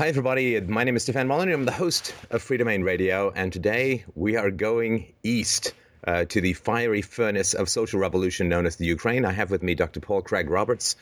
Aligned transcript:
Hi, 0.00 0.08
everybody. 0.08 0.58
My 0.58 0.82
name 0.82 0.96
is 0.96 1.02
Stefan 1.02 1.28
Molyneux. 1.28 1.52
I'm 1.52 1.66
the 1.66 1.72
host 1.72 2.14
of 2.30 2.40
Free 2.40 2.56
Domain 2.56 2.82
Radio, 2.82 3.32
and 3.36 3.52
today 3.52 4.02
we 4.14 4.34
are 4.34 4.50
going 4.50 5.12
east 5.22 5.74
uh, 6.06 6.24
to 6.24 6.40
the 6.40 6.54
fiery 6.54 7.02
furnace 7.02 7.52
of 7.52 7.68
social 7.68 8.00
revolution 8.00 8.48
known 8.48 8.64
as 8.64 8.76
the 8.76 8.86
Ukraine. 8.86 9.26
I 9.26 9.32
have 9.32 9.50
with 9.50 9.62
me 9.62 9.74
Dr. 9.74 10.00
Paul 10.00 10.22
Craig 10.22 10.48
Roberts, 10.48 10.96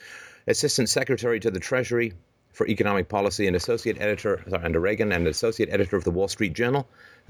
Assistant 0.47 0.89
Secretary 0.89 1.39
to 1.39 1.49
the 1.49 1.61
Treasury 1.61 2.11
for 2.51 2.67
Economic 2.67 3.07
Policy 3.07 3.47
and 3.47 3.55
Associate 3.55 3.95
Editor 4.01 4.43
sorry, 4.49 4.65
under 4.65 4.81
Reagan 4.81 5.13
and 5.13 5.25
Associate 5.27 5.69
Editor 5.71 5.95
of 5.95 6.03
the 6.03 6.11
Wall 6.11 6.27
Street 6.27 6.51
Journal, 6.51 6.85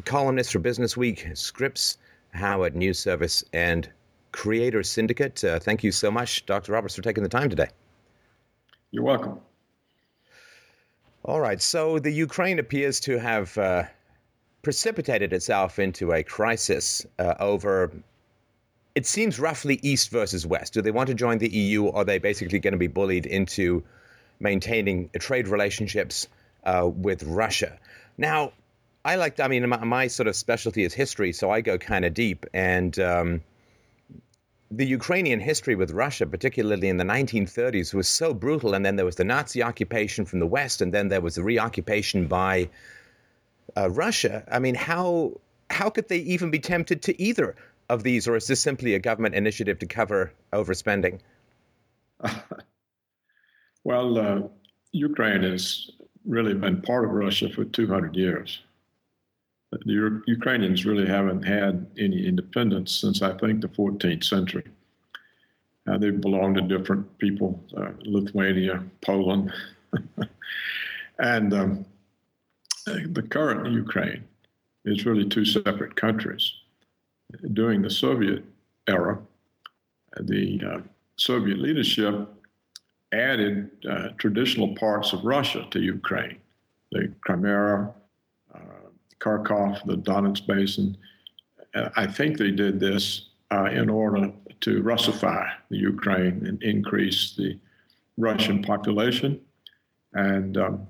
columnist 0.06 0.52
for 0.52 0.58
Business 0.58 0.98
Week, 0.98 1.28
Scripps, 1.36 2.00
Howard 2.34 2.76
News 2.76 2.98
Service, 2.98 3.44
and 3.54 3.88
Creator 4.32 4.82
Syndicate. 4.82 5.44
Uh, 5.44 5.60
thank 5.60 5.84
you 5.84 5.92
so 5.92 6.10
much, 6.10 6.48
Dr. 6.48 6.72
Roberts, 6.72 6.96
for 6.96 7.04
taking 7.04 7.22
the 7.22 7.30
time 7.30 7.48
today. 7.48 7.68
You're 8.90 9.04
welcome. 9.04 9.40
All 11.26 11.42
right. 11.42 11.62
So 11.62 12.00
the 12.00 12.12
Ukraine 12.12 12.60
appears 12.60 13.00
to 13.02 13.20
have 13.20 13.58
uh, 13.58 13.84
precipitated 14.62 15.34
itself 15.34 15.78
into 15.80 16.14
a 16.14 16.24
crisis 16.24 17.06
uh, 17.18 17.36
over. 17.40 17.92
It 18.96 19.06
seems 19.06 19.40
roughly 19.40 19.80
East 19.84 20.10
versus 20.12 20.46
West. 20.46 20.74
Do 20.74 20.82
they 20.82 20.92
want 20.92 21.08
to 21.08 21.14
join 21.14 21.38
the 21.38 21.50
EU, 21.50 21.84
or 21.86 21.98
are 21.98 22.06
they 22.06 22.20
basically 22.20 22.60
going 22.60 22.74
to 22.74 22.78
be 22.78 22.88
bullied 22.88 23.26
into 23.26 23.84
maintaining 24.40 25.10
trade 25.20 25.48
relationships 25.48 26.28
uh, 26.64 26.90
with 26.92 27.24
Russia? 27.24 27.78
Now, 28.18 28.54
I 29.04 29.16
like. 29.16 29.40
I 29.40 29.48
mean, 29.48 29.68
my, 29.70 29.84
my, 29.84 30.08
sort 30.08 30.28
of 30.28 30.36
specialty 30.36 30.84
is 30.84 30.94
history, 30.94 31.34
so 31.34 31.52
I 31.52 31.62
go 31.62 31.78
kind 31.78 32.06
of 32.06 32.14
deep, 32.14 32.46
and 32.54 32.98
um, 33.00 33.42
the 34.72 34.86
Ukrainian 34.86 35.40
history 35.40 35.76
with 35.76 35.92
Russia, 35.92 36.26
particularly 36.28 36.90
in 36.90 36.98
the 36.98 37.04
1930s, 37.04 37.94
was 37.94 38.08
so 38.08 38.34
brutal. 38.34 38.74
And 38.74 38.86
then 38.86 38.96
there 38.96 39.06
was 39.06 39.16
the 39.16 39.24
Nazi 39.24 39.64
occupation 39.64 40.26
from 40.26 40.40
the 40.40 40.48
West, 40.48 40.82
and 40.82 40.94
then 40.94 41.08
there 41.10 41.22
was 41.22 41.36
the 41.36 41.44
reoccupation 41.44 42.28
by 42.28 42.70
uh, 43.76 43.90
Russia. 43.90 44.44
I 44.52 44.60
mean, 44.60 44.76
how 44.76 45.40
how 45.70 45.90
could 45.90 46.08
they 46.08 46.18
even 46.18 46.52
be 46.52 46.60
tempted 46.60 47.02
to 47.04 47.22
either 47.22 47.56
of 47.90 48.04
these, 48.04 48.28
or 48.28 48.36
is 48.36 48.48
this 48.48 48.60
simply 48.62 48.94
a 48.94 49.00
government 49.00 49.36
initiative 49.36 49.80
to 49.80 49.86
cover 49.86 50.32
overspending? 50.54 51.20
well, 53.84 54.18
uh, 54.18 54.42
Ukraine 54.92 55.44
has 55.44 55.90
really 56.26 56.54
been 56.54 56.82
part 56.82 57.06
of 57.06 57.12
Russia 57.12 57.50
for 57.50 57.66
200 57.66 58.16
years. 58.16 58.62
The 59.72 60.22
Ukrainians 60.26 60.86
really 60.86 61.08
haven't 61.08 61.44
had 61.44 61.86
any 61.98 62.26
independence 62.26 62.92
since 62.92 63.22
I 63.22 63.38
think 63.38 63.62
the 63.62 63.68
14th 63.68 64.24
century. 64.24 64.64
Uh, 65.88 65.98
they 65.98 66.10
belong 66.10 66.56
to 66.56 66.62
different 66.62 67.18
people 67.20 67.64
uh, 67.78 67.92
Lithuania, 68.02 68.84
Poland. 69.02 69.54
and 71.20 71.54
um, 71.54 71.86
the 72.86 73.22
current 73.30 73.72
Ukraine 73.72 74.24
is 74.86 75.06
really 75.06 75.28
two 75.28 75.46
separate 75.46 75.96
countries. 75.96 76.52
During 77.54 77.82
the 77.84 77.92
Soviet 77.92 78.44
era, 78.88 79.20
the 80.20 80.62
uh, 80.66 80.80
Soviet 81.18 81.60
leadership 81.60 82.28
added 83.12 83.70
uh, 83.88 84.10
traditional 84.18 84.76
parts 84.76 85.14
of 85.14 85.24
Russia 85.24 85.68
to 85.72 85.80
Ukraine 85.80 86.38
the 86.92 87.12
Crimea, 87.22 87.94
Kharkov, 89.20 89.86
the 89.86 89.98
Donetsk 89.98 90.48
Basin. 90.48 90.98
I 91.96 92.08
think 92.08 92.38
they 92.38 92.52
did 92.52 92.80
this 92.80 93.30
uh, 93.52 93.66
in 93.66 93.90
order 93.90 94.32
to 94.62 94.84
Russify 94.84 95.50
the 95.70 95.78
Ukraine 95.78 96.46
and 96.46 96.62
increase 96.64 97.36
the 97.36 97.58
Russian 98.18 98.62
population 98.62 99.40
and 100.14 100.58
um, 100.58 100.88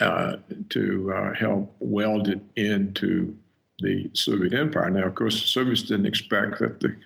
uh, 0.00 0.36
to 0.70 1.12
uh, 1.12 1.34
help 1.34 1.74
weld 1.80 2.28
it 2.28 2.40
into 2.56 3.36
the 3.80 4.10
Soviet 4.12 4.54
Empire. 4.54 4.90
Now, 4.90 5.06
of 5.06 5.14
course, 5.14 5.40
the 5.40 5.46
Soviets 5.46 5.82
didn't 5.82 6.06
expect 6.06 6.58
that 6.58 6.80
the 6.80 6.96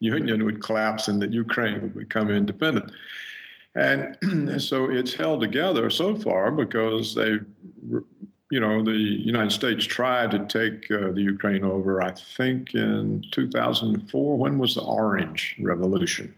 Union 0.00 0.44
would 0.44 0.62
collapse 0.62 1.08
and 1.08 1.20
that 1.22 1.32
Ukraine 1.32 1.80
would 1.82 1.94
become 1.94 2.30
independent. 2.30 2.92
And 3.74 4.62
so 4.62 4.90
it's 4.90 5.14
held 5.14 5.40
together 5.40 5.90
so 5.90 6.14
far 6.14 6.50
because 6.50 7.14
they 7.14 7.38
you 8.54 8.60
know, 8.60 8.84
the 8.84 8.92
United 8.92 9.50
States 9.50 9.84
tried 9.84 10.30
to 10.30 10.38
take 10.46 10.88
uh, 10.88 11.10
the 11.10 11.22
Ukraine 11.22 11.64
over, 11.64 12.00
I 12.00 12.12
think, 12.12 12.72
in 12.76 13.24
2004. 13.32 14.38
When 14.38 14.58
was 14.58 14.76
the 14.76 14.82
Orange 14.82 15.56
Revolution? 15.58 16.32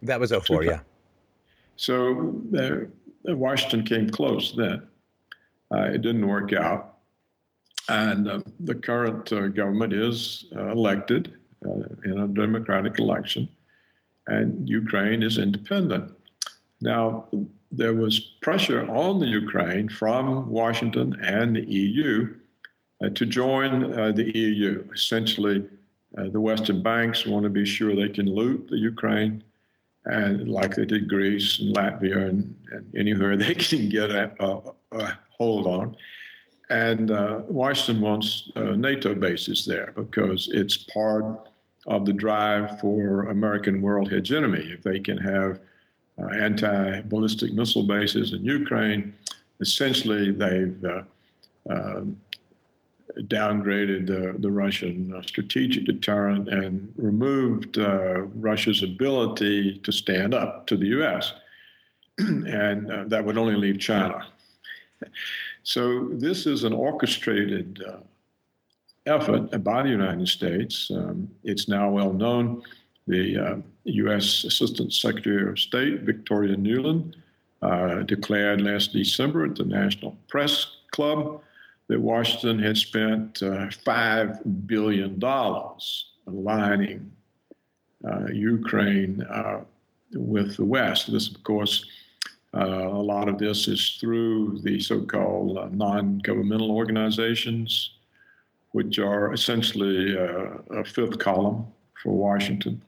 That 0.00 0.18
was 0.18 0.32
04, 0.32 0.64
yeah. 0.64 0.80
So 1.76 2.40
uh, 2.58 3.36
Washington 3.36 3.82
came 3.84 4.08
close 4.08 4.54
then. 4.56 4.82
Uh, 5.70 5.90
it 5.92 6.00
didn't 6.00 6.26
work 6.26 6.54
out. 6.54 6.94
And 7.90 8.30
uh, 8.30 8.40
the 8.60 8.74
current 8.74 9.30
uh, 9.30 9.48
government 9.48 9.92
is 9.92 10.46
uh, 10.56 10.70
elected 10.70 11.34
in 12.06 12.18
a 12.18 12.28
democratic 12.28 12.98
election, 12.98 13.46
and 14.26 14.66
Ukraine 14.66 15.22
is 15.22 15.36
independent. 15.36 16.12
Now, 16.82 17.28
there 17.70 17.94
was 17.94 18.18
pressure 18.42 18.88
on 18.90 19.20
the 19.20 19.26
Ukraine 19.26 19.88
from 19.88 20.50
Washington 20.50 21.18
and 21.22 21.56
the 21.56 21.64
EU 21.64 22.34
uh, 23.02 23.08
to 23.10 23.24
join 23.24 23.98
uh, 23.98 24.12
the 24.12 24.36
EU. 24.36 24.84
Essentially, 24.92 25.64
uh, 26.18 26.28
the 26.28 26.40
Western 26.40 26.82
banks 26.82 27.24
want 27.24 27.44
to 27.44 27.50
be 27.50 27.64
sure 27.64 27.94
they 27.94 28.08
can 28.08 28.26
loot 28.26 28.68
the 28.68 28.76
Ukraine, 28.76 29.42
and 30.04 30.48
like 30.48 30.74
they 30.74 30.84
did 30.84 31.08
Greece 31.08 31.60
and 31.60 31.74
Latvia 31.74 32.28
and, 32.28 32.54
and 32.72 32.84
anywhere 32.96 33.36
they 33.44 33.54
can 33.54 33.88
get 33.88 34.10
a, 34.10 34.32
a, 34.40 34.60
a 34.98 35.18
hold 35.30 35.66
on. 35.66 35.96
And 36.68 37.10
uh, 37.10 37.42
Washington 37.46 38.02
wants 38.02 38.50
uh, 38.56 38.74
NATO 38.88 39.14
bases 39.14 39.64
there 39.64 39.92
because 39.94 40.48
it's 40.52 40.76
part 40.76 41.48
of 41.86 42.06
the 42.06 42.12
drive 42.12 42.80
for 42.80 43.28
American 43.28 43.82
world 43.82 44.10
hegemony. 44.10 44.72
If 44.72 44.82
they 44.82 45.00
can 45.00 45.18
have 45.18 45.60
uh, 46.22 46.26
anti-ballistic 46.28 47.52
missile 47.52 47.82
bases 47.82 48.32
in 48.32 48.44
Ukraine. 48.44 49.14
Essentially, 49.60 50.30
they've 50.30 50.84
uh, 50.84 51.02
um, 51.68 52.20
downgraded 53.22 54.06
the, 54.06 54.38
the 54.38 54.50
Russian 54.50 55.12
uh, 55.14 55.22
strategic 55.22 55.84
deterrent 55.84 56.48
and 56.48 56.92
removed 56.96 57.76
Russia's 57.76 58.82
ability 58.82 59.78
to 59.78 59.92
stand 59.92 60.34
up 60.34 60.66
to 60.68 60.76
the 60.76 60.86
U.S. 60.86 61.32
and 62.18 63.10
that 63.10 63.24
would 63.24 63.38
only 63.38 63.56
leave 63.56 63.78
China. 63.78 64.26
So 65.62 66.08
this 66.12 66.46
is 66.46 66.64
an 66.64 66.72
orchestrated 66.72 67.82
uh, 67.86 67.98
effort 69.06 69.62
by 69.62 69.82
the 69.82 69.88
United 69.88 70.28
States. 70.28 70.90
Um, 70.94 71.28
it's 71.44 71.68
now 71.68 71.90
well 71.90 72.12
known 72.12 72.62
the 73.06 73.38
uh, 73.38 73.56
U.S. 73.84 74.44
Assistant 74.44 74.92
Secretary 74.92 75.48
of 75.48 75.58
State, 75.58 76.02
Victoria 76.02 76.56
Nuland, 76.56 77.14
uh, 77.62 78.02
declared 78.02 78.60
last 78.60 78.92
December 78.92 79.44
at 79.44 79.56
the 79.56 79.64
National 79.64 80.16
Press 80.28 80.66
Club 80.90 81.40
that 81.88 82.00
Washington 82.00 82.58
had 82.58 82.76
spent 82.76 83.42
uh, 83.42 83.66
$5 83.86 84.66
billion 84.66 85.22
aligning 86.26 87.12
uh, 88.04 88.26
Ukraine 88.32 89.22
uh, 89.22 89.60
with 90.14 90.56
the 90.56 90.64
West. 90.64 91.12
This, 91.12 91.28
of 91.28 91.42
course, 91.44 91.86
uh, 92.54 92.88
a 92.88 93.02
lot 93.02 93.28
of 93.28 93.38
this 93.38 93.68
is 93.68 93.96
through 94.00 94.60
the 94.62 94.80
so 94.80 95.02
called 95.02 95.72
non 95.74 96.18
governmental 96.18 96.70
organizations, 96.70 97.90
which 98.72 98.98
are 98.98 99.32
essentially 99.32 100.16
a 100.16 100.84
fifth 100.84 101.18
column 101.18 101.66
for 102.02 102.12
Washington. 102.12 102.82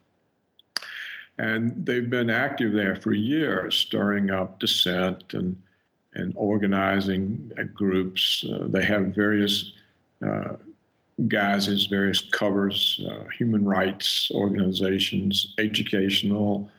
And 1.39 1.85
they've 1.85 2.09
been 2.09 2.31
active 2.31 2.73
there 2.73 2.97
for 2.97 3.13
years, 3.13 3.77
stirring 3.77 4.31
up 4.31 4.61
dissent 4.61 5.35
and, 5.35 5.61
and 6.15 6.33
organizing 6.37 7.51
groups. 7.75 8.45
Uh, 8.49 8.67
they 8.69 8.85
have 8.85 9.07
various 9.15 9.73
uh, 10.25 10.55
guises, 11.29 11.87
various 11.87 12.21
covers, 12.21 13.01
uh, 13.11 13.25
human 13.37 13.65
rights 13.65 14.31
organizations, 14.33 15.55
educational, 15.59 16.71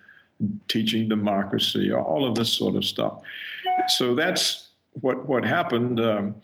teaching 0.68 1.08
democracy, 1.08 1.94
all 1.94 2.28
of 2.28 2.36
this 2.36 2.52
sort 2.52 2.76
of 2.76 2.84
stuff. 2.84 3.22
So 3.88 4.16
that's 4.16 4.70
what, 5.02 5.28
what 5.28 5.46
happened 5.46 6.00
um, 6.00 6.36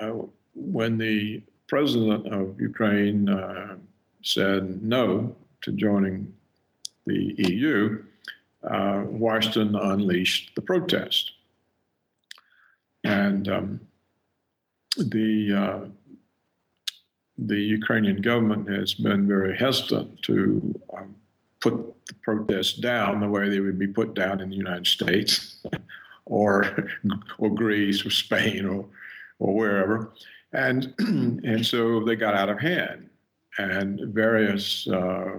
uh, 0.00 0.12
when 0.54 0.98
the 0.98 1.42
president 1.66 2.26
of 2.32 2.60
Ukraine 2.60 3.28
uh, 3.28 3.76
said 4.22 4.82
no 4.82 5.34
to 5.62 5.72
joining 5.72 6.32
the 7.08 7.34
EU, 7.50 8.04
uh, 8.62 9.02
Washington 9.06 9.74
unleashed 9.74 10.54
the 10.54 10.62
protest. 10.62 11.32
And 13.04 13.48
um, 13.48 13.80
the 14.96 15.54
uh, 15.54 15.88
the 17.38 17.60
Ukrainian 17.60 18.20
government 18.20 18.68
has 18.68 18.94
been 18.94 19.26
very 19.26 19.56
hesitant 19.56 20.20
to 20.22 20.80
um, 20.96 21.14
put 21.60 21.74
the 22.06 22.14
protests 22.22 22.74
down 22.74 23.20
the 23.20 23.28
way 23.28 23.48
they 23.48 23.60
would 23.60 23.78
be 23.78 23.86
put 23.86 24.14
down 24.14 24.40
in 24.40 24.50
the 24.50 24.56
United 24.56 24.86
States 24.86 25.64
or 26.26 26.88
or 27.38 27.54
Greece 27.54 28.04
or 28.04 28.10
Spain 28.10 28.66
or 28.66 28.84
or 29.38 29.54
wherever, 29.54 30.12
and 30.52 30.92
and 30.98 31.64
so 31.64 32.04
they 32.04 32.16
got 32.16 32.34
out 32.34 32.48
of 32.48 32.58
hand, 32.58 33.08
and 33.58 34.00
various 34.12 34.88
uh, 34.88 35.36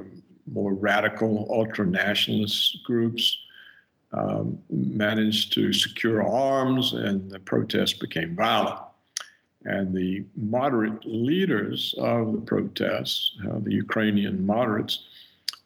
more 0.51 0.73
radical 0.73 1.47
ultra 1.49 1.85
nationalist 1.85 2.83
groups 2.83 3.37
um, 4.11 4.57
managed 4.69 5.53
to 5.53 5.71
secure 5.71 6.27
arms, 6.27 6.93
and 6.93 7.29
the 7.29 7.39
protests 7.39 7.93
became 7.93 8.35
violent. 8.35 8.79
And 9.65 9.93
the 9.93 10.25
moderate 10.35 11.05
leaders 11.05 11.93
of 11.97 12.31
the 12.31 12.41
protests, 12.41 13.37
uh, 13.45 13.59
the 13.59 13.73
Ukrainian 13.73 14.45
moderates, 14.45 15.03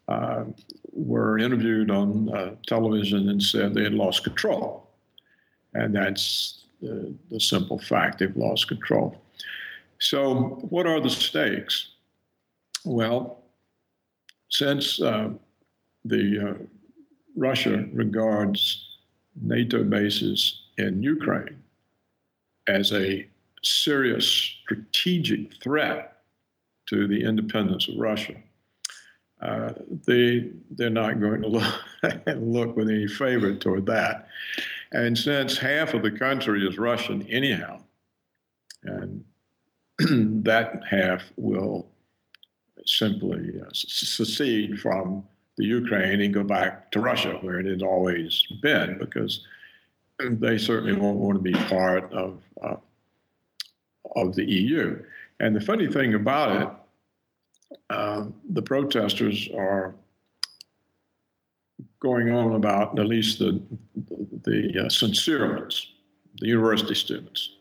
uh, 0.07 0.43
were 0.91 1.37
interviewed 1.37 1.89
on 1.89 2.33
uh, 2.35 2.55
television 2.67 3.29
and 3.29 3.41
said 3.41 3.73
they 3.73 3.83
had 3.83 3.93
lost 3.93 4.23
control. 4.23 4.89
And 5.73 5.95
that's 5.95 6.65
the, 6.81 7.13
the 7.31 7.39
simple 7.39 7.79
fact 7.79 8.19
they've 8.19 8.35
lost 8.35 8.67
control. 8.67 9.21
So, 9.99 10.59
what 10.69 10.85
are 10.85 10.99
the 10.99 11.09
stakes? 11.09 11.91
Well, 12.83 13.42
since 14.53 15.01
uh, 15.01 15.29
the 16.05 16.49
uh, 16.49 16.63
Russia 17.35 17.85
regards 17.91 18.97
NATO 19.41 19.83
bases 19.83 20.61
in 20.77 21.01
Ukraine 21.01 21.57
as 22.67 22.93
a 22.93 23.27
serious 23.63 24.27
strategic 24.27 25.55
threat 25.61 26.17
to 26.85 27.07
the 27.07 27.23
independence 27.23 27.87
of 27.87 27.97
Russia. 27.97 28.35
Uh, 29.41 29.73
they 30.05 30.51
they're 30.71 30.91
not 30.91 31.19
going 31.19 31.41
to 31.41 31.47
look, 31.57 31.73
look 32.37 32.77
with 32.77 32.89
any 32.89 33.07
favor 33.07 33.55
toward 33.55 33.87
that. 33.87 34.27
And 34.91 35.17
since 35.17 35.57
half 35.57 35.95
of 35.95 36.03
the 36.03 36.11
country 36.11 36.65
is 36.67 36.77
Russian 36.77 37.23
anyhow, 37.27 37.81
and 38.83 39.25
that 40.43 40.83
half 40.87 41.23
will 41.37 41.87
simply 42.85 43.61
secede 43.73 44.79
from 44.79 45.23
the 45.57 45.65
Ukraine 45.65 46.21
and 46.21 46.33
go 46.33 46.43
back 46.43 46.91
to 46.91 46.99
Russia, 46.99 47.37
where 47.41 47.59
it 47.59 47.65
has 47.67 47.81
always 47.83 48.43
been, 48.61 48.97
because 48.97 49.45
they 50.19 50.57
certainly 50.57 50.93
won't 50.93 51.19
want 51.19 51.37
to 51.37 51.41
be 51.41 51.53
part 51.53 52.11
of 52.13 52.41
uh, 52.61 52.75
of 54.15 54.35
the 54.35 54.45
EU. 54.45 55.01
And 55.39 55.55
the 55.55 55.61
funny 55.61 55.87
thing 55.87 56.13
about 56.13 56.61
it, 56.61 57.77
uh, 57.89 58.25
the 58.49 58.61
protesters 58.61 59.49
are 59.55 59.95
going 61.99 62.31
on 62.31 62.55
about 62.55 62.97
at 62.99 63.05
least 63.05 63.39
the 63.39 63.61
the 64.43 64.85
uh, 64.85 64.89
sincere 64.89 65.57
ones, 65.57 65.93
the 66.39 66.47
university 66.47 66.95
students, 66.95 67.55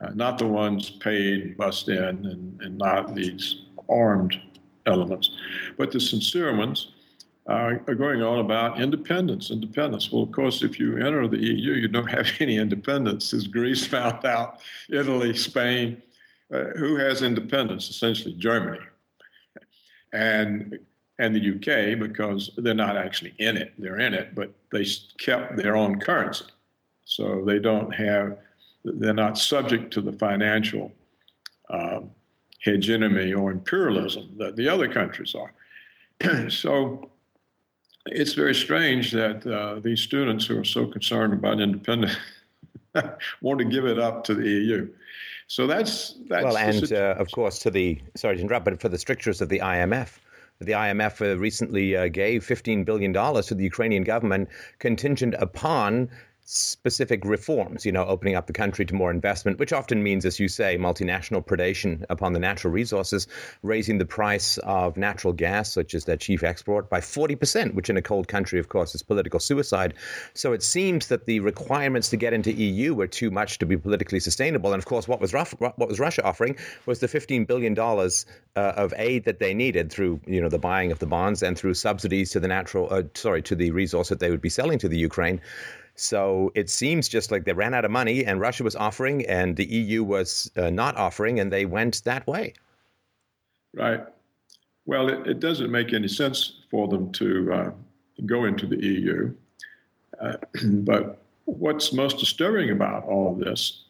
uh, 0.00 0.10
not 0.14 0.38
the 0.38 0.46
ones 0.46 0.90
paid, 0.90 1.56
bust 1.56 1.88
in, 1.88 1.98
and, 1.98 2.60
and 2.60 2.78
not 2.78 3.14
these 3.14 3.62
armed 3.88 4.40
elements, 4.86 5.30
but 5.76 5.90
the 5.90 6.00
sincere 6.00 6.56
ones 6.56 6.92
are 7.48 7.78
going 7.94 8.22
on 8.22 8.40
about 8.40 8.80
independence, 8.80 9.50
independence. 9.50 10.10
Well, 10.10 10.24
of 10.24 10.32
course, 10.32 10.62
if 10.62 10.80
you 10.80 10.96
enter 10.96 11.28
the 11.28 11.38
EU, 11.38 11.74
you 11.74 11.88
don't 11.88 12.10
have 12.10 12.28
any 12.40 12.56
independence, 12.58 13.32
as 13.32 13.46
Greece 13.46 13.86
found 13.96 14.24
out, 14.24 14.60
Italy, 14.90 15.34
Spain. 15.34 16.02
Uh, 16.52 16.64
who 16.76 16.96
has 16.96 17.22
independence? 17.22 17.90
Essentially, 17.90 18.32
Germany. 18.34 18.78
And 20.12 20.78
and 21.18 21.34
the 21.34 21.54
UK 21.54 21.98
because 21.98 22.50
they're 22.58 22.74
not 22.74 22.96
actually 22.96 23.34
in 23.38 23.56
it. 23.56 23.72
They're 23.78 24.00
in 24.00 24.14
it, 24.14 24.34
but 24.34 24.52
they 24.70 24.86
kept 25.18 25.56
their 25.56 25.76
own 25.76 25.98
currency. 25.98 26.44
So 27.04 27.44
they 27.44 27.58
don't 27.58 27.92
have, 27.94 28.38
they're 28.84 29.14
not 29.14 29.38
subject 29.38 29.92
to 29.94 30.00
the 30.00 30.12
financial 30.12 30.92
um, 31.70 32.10
hegemony 32.66 33.32
or 33.32 33.50
imperialism 33.50 34.28
that 34.36 34.56
the 34.56 34.68
other 34.68 34.88
countries 34.92 35.34
are. 35.34 36.50
so 36.50 37.10
it's 38.06 38.34
very 38.34 38.54
strange 38.54 39.12
that 39.12 39.46
uh, 39.46 39.80
these 39.80 40.00
students 40.00 40.46
who 40.46 40.58
are 40.58 40.64
so 40.64 40.86
concerned 40.86 41.32
about 41.32 41.60
independence 41.60 42.16
want 43.40 43.58
to 43.58 43.64
give 43.64 43.86
it 43.86 43.98
up 43.98 44.24
to 44.24 44.34
the 44.34 44.48
EU. 44.48 44.88
So 45.48 45.66
that's 45.66 46.16
that's 46.28 46.44
well, 46.44 46.56
and 46.56 46.92
uh, 46.92 47.14
of 47.18 47.30
course 47.30 47.60
to 47.60 47.70
the 47.70 48.00
sorry 48.16 48.36
to 48.36 48.42
interrupt, 48.42 48.64
but 48.64 48.80
for 48.80 48.88
the 48.88 48.98
strictures 48.98 49.40
of 49.40 49.48
the 49.48 49.60
IMF, 49.60 50.18
the 50.60 50.72
IMF 50.72 51.20
uh, 51.20 51.38
recently 51.38 51.96
uh, 51.96 52.08
gave 52.08 52.44
$15 52.44 52.84
billion 52.84 53.12
to 53.12 53.54
the 53.54 53.64
Ukrainian 53.64 54.04
government 54.04 54.48
contingent 54.78 55.34
upon 55.38 56.08
specific 56.46 57.24
reforms, 57.24 57.84
you 57.84 57.90
know, 57.90 58.04
opening 58.06 58.36
up 58.36 58.46
the 58.46 58.52
country 58.52 58.84
to 58.86 58.94
more 58.94 59.10
investment, 59.10 59.58
which 59.58 59.72
often 59.72 60.00
means, 60.02 60.24
as 60.24 60.38
you 60.38 60.46
say, 60.46 60.78
multinational 60.78 61.44
predation 61.44 62.04
upon 62.08 62.32
the 62.32 62.38
natural 62.38 62.72
resources, 62.72 63.26
raising 63.62 63.98
the 63.98 64.06
price 64.06 64.56
of 64.58 64.96
natural 64.96 65.32
gas, 65.32 65.72
such 65.72 65.92
as 65.92 66.04
their 66.04 66.16
chief 66.16 66.44
export, 66.44 66.88
by 66.88 67.00
40%, 67.00 67.74
which 67.74 67.90
in 67.90 67.96
a 67.96 68.02
cold 68.02 68.28
country, 68.28 68.60
of 68.60 68.68
course, 68.68 68.94
is 68.94 69.02
political 69.02 69.40
suicide. 69.40 69.94
So 70.34 70.52
it 70.52 70.62
seems 70.62 71.08
that 71.08 71.26
the 71.26 71.40
requirements 71.40 72.10
to 72.10 72.16
get 72.16 72.32
into 72.32 72.52
EU 72.52 72.94
were 72.94 73.08
too 73.08 73.32
much 73.32 73.58
to 73.58 73.66
be 73.66 73.76
politically 73.76 74.20
sustainable. 74.20 74.72
And 74.72 74.80
of 74.80 74.86
course, 74.86 75.08
what 75.08 75.20
was, 75.20 75.32
what 75.32 75.78
was 75.78 75.98
Russia 75.98 76.24
offering 76.24 76.56
was 76.86 77.00
the 77.00 77.08
$15 77.08 77.48
billion 77.48 77.76
uh, 77.78 78.10
of 78.54 78.94
aid 78.96 79.24
that 79.24 79.40
they 79.40 79.52
needed 79.52 79.90
through, 79.90 80.20
you 80.26 80.40
know, 80.40 80.48
the 80.48 80.58
buying 80.58 80.92
of 80.92 81.00
the 81.00 81.06
bonds 81.06 81.42
and 81.42 81.58
through 81.58 81.74
subsidies 81.74 82.30
to 82.30 82.40
the 82.40 82.48
natural, 82.48 82.86
uh, 82.92 83.02
sorry, 83.14 83.42
to 83.42 83.56
the 83.56 83.72
resource 83.72 84.08
that 84.10 84.20
they 84.20 84.30
would 84.30 84.40
be 84.40 84.48
selling 84.48 84.78
to 84.78 84.88
the 84.88 84.98
Ukraine. 84.98 85.40
So 85.96 86.52
it 86.54 86.68
seems 86.68 87.08
just 87.08 87.30
like 87.30 87.44
they 87.44 87.52
ran 87.52 87.74
out 87.74 87.84
of 87.84 87.90
money, 87.90 88.24
and 88.24 88.40
Russia 88.40 88.62
was 88.62 88.76
offering, 88.76 89.24
and 89.26 89.56
the 89.56 89.64
EU 89.64 90.04
was 90.04 90.50
uh, 90.56 90.70
not 90.70 90.96
offering, 90.96 91.40
and 91.40 91.50
they 91.50 91.64
went 91.64 92.04
that 92.04 92.26
way. 92.26 92.54
Right. 93.74 94.04
Well, 94.84 95.08
it, 95.08 95.26
it 95.26 95.40
doesn't 95.40 95.70
make 95.70 95.92
any 95.92 96.08
sense 96.08 96.60
for 96.70 96.86
them 96.86 97.10
to 97.12 97.52
uh, 97.52 97.70
go 98.24 98.44
into 98.44 98.66
the 98.66 98.76
EU. 98.76 99.34
Uh, 100.20 100.36
but 100.64 101.22
what's 101.46 101.92
most 101.92 102.18
disturbing 102.18 102.70
about 102.70 103.04
all 103.04 103.32
of 103.32 103.38
this 103.38 103.84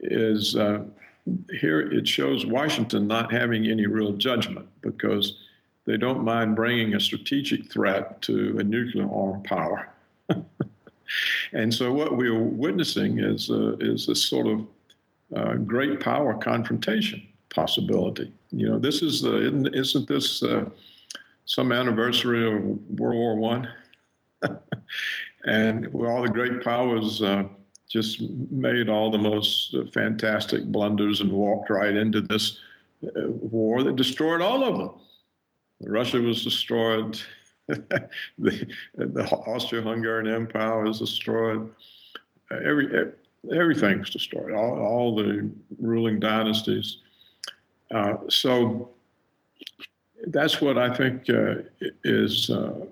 is 0.00 0.56
uh, 0.56 0.82
here 1.50 1.80
it 1.80 2.06
shows 2.06 2.44
Washington 2.46 3.06
not 3.06 3.32
having 3.32 3.66
any 3.66 3.86
real 3.86 4.12
judgment 4.12 4.66
because 4.80 5.38
they 5.86 5.96
don't 5.96 6.24
mind 6.24 6.56
bringing 6.56 6.94
a 6.94 7.00
strategic 7.00 7.70
threat 7.70 8.20
to 8.22 8.56
a 8.58 8.64
nuclear 8.64 9.08
armed 9.10 9.44
power. 9.44 9.88
And 11.52 11.72
so 11.72 11.92
what 11.92 12.16
we're 12.16 12.38
witnessing 12.38 13.18
is 13.18 13.50
uh, 13.50 13.76
is 13.80 14.06
this 14.06 14.24
sort 14.24 14.46
of 14.46 14.66
uh, 15.34 15.54
great 15.54 16.00
power 16.00 16.34
confrontation 16.34 17.26
possibility. 17.50 18.32
You 18.50 18.68
know, 18.68 18.78
this 18.78 19.02
is 19.02 19.22
the 19.22 19.46
isn't, 19.46 19.74
isn't 19.74 20.08
this 20.08 20.42
uh, 20.42 20.66
some 21.46 21.72
anniversary 21.72 22.46
of 22.46 22.62
World 22.98 23.16
War 23.16 23.36
One, 23.36 23.68
and 25.44 25.94
all 25.94 26.22
the 26.22 26.28
great 26.28 26.62
powers 26.62 27.22
uh, 27.22 27.44
just 27.88 28.20
made 28.50 28.88
all 28.88 29.10
the 29.10 29.18
most 29.18 29.76
fantastic 29.92 30.64
blunders 30.64 31.20
and 31.20 31.30
walked 31.30 31.70
right 31.70 31.94
into 31.94 32.20
this 32.20 32.58
war 33.02 33.82
that 33.82 33.96
destroyed 33.96 34.40
all 34.40 34.64
of 34.64 34.78
them. 34.78 34.90
Russia 35.82 36.20
was 36.20 36.42
destroyed. 36.42 37.20
the, 38.38 38.66
the 38.96 39.24
Austro-Hungarian 39.24 40.32
Empire 40.32 40.82
was 40.82 40.98
destroyed. 40.98 41.70
Every, 42.50 43.12
everything 43.52 44.00
was 44.00 44.10
destroyed. 44.10 44.52
All, 44.52 44.78
all 44.78 45.16
the 45.16 45.50
ruling 45.80 46.20
dynasties. 46.20 46.98
Uh, 47.90 48.16
so 48.28 48.90
that's 50.28 50.60
what 50.60 50.78
I 50.78 50.94
think 50.94 51.28
uh, 51.28 51.56
is 52.02 52.50
uh, 52.50 52.86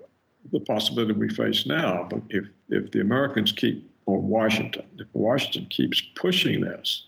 the 0.51 0.59
possibility 0.59 1.13
we 1.13 1.29
face 1.29 1.65
now. 1.65 2.07
But 2.09 2.21
if 2.29 2.45
if 2.69 2.91
the 2.91 3.01
Americans 3.01 3.51
keep, 3.51 3.89
or 4.05 4.19
Washington, 4.19 4.85
if 4.97 5.07
Washington 5.13 5.67
keeps 5.69 6.01
pushing 6.15 6.61
this, 6.61 7.07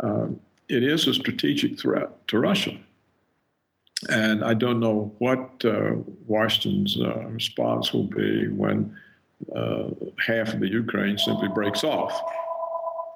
um, 0.00 0.40
it 0.68 0.82
is 0.82 1.06
a 1.06 1.14
strategic 1.14 1.78
threat 1.78 2.26
to 2.28 2.38
Russia. 2.38 2.76
And 4.08 4.42
I 4.42 4.54
don't 4.54 4.80
know 4.80 5.14
what 5.18 5.62
uh, 5.64 5.92
Washington's 6.26 6.98
uh, 6.98 7.26
response 7.26 7.92
will 7.92 8.04
be 8.04 8.48
when 8.48 8.96
uh, 9.54 9.90
half 10.26 10.54
of 10.54 10.60
the 10.60 10.68
Ukraine 10.68 11.18
simply 11.18 11.48
breaks 11.48 11.84
off. 11.84 12.18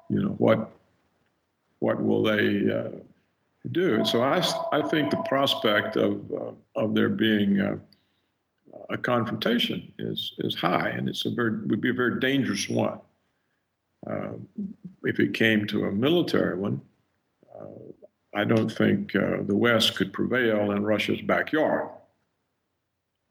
You 0.09 0.21
know 0.21 0.35
what? 0.37 0.71
What 1.79 2.03
will 2.03 2.23
they 2.23 2.71
uh, 2.71 2.89
do? 3.71 4.05
So 4.05 4.21
I, 4.21 4.43
I 4.71 4.81
think 4.83 5.09
the 5.09 5.23
prospect 5.27 5.97
of 5.97 6.31
uh, 6.31 6.51
of 6.75 6.93
there 6.93 7.09
being 7.09 7.59
a, 7.59 7.79
a 8.89 8.97
confrontation 8.97 9.91
is 9.97 10.33
is 10.39 10.55
high, 10.55 10.89
and 10.89 11.09
it's 11.09 11.25
a 11.25 11.31
very 11.31 11.51
would 11.65 11.81
be 11.81 11.89
a 11.89 11.93
very 11.93 12.19
dangerous 12.19 12.69
one. 12.69 12.99
Uh, 14.05 14.33
if 15.03 15.19
it 15.19 15.33
came 15.33 15.65
to 15.67 15.85
a 15.85 15.91
military 15.91 16.55
one, 16.55 16.79
I 18.35 18.43
don't 18.43 18.69
think 18.69 19.15
uh, 19.15 19.37
the 19.41 19.55
West 19.55 19.95
could 19.95 20.11
prevail 20.11 20.71
in 20.71 20.83
Russia's 20.83 21.21
backyard. 21.21 21.89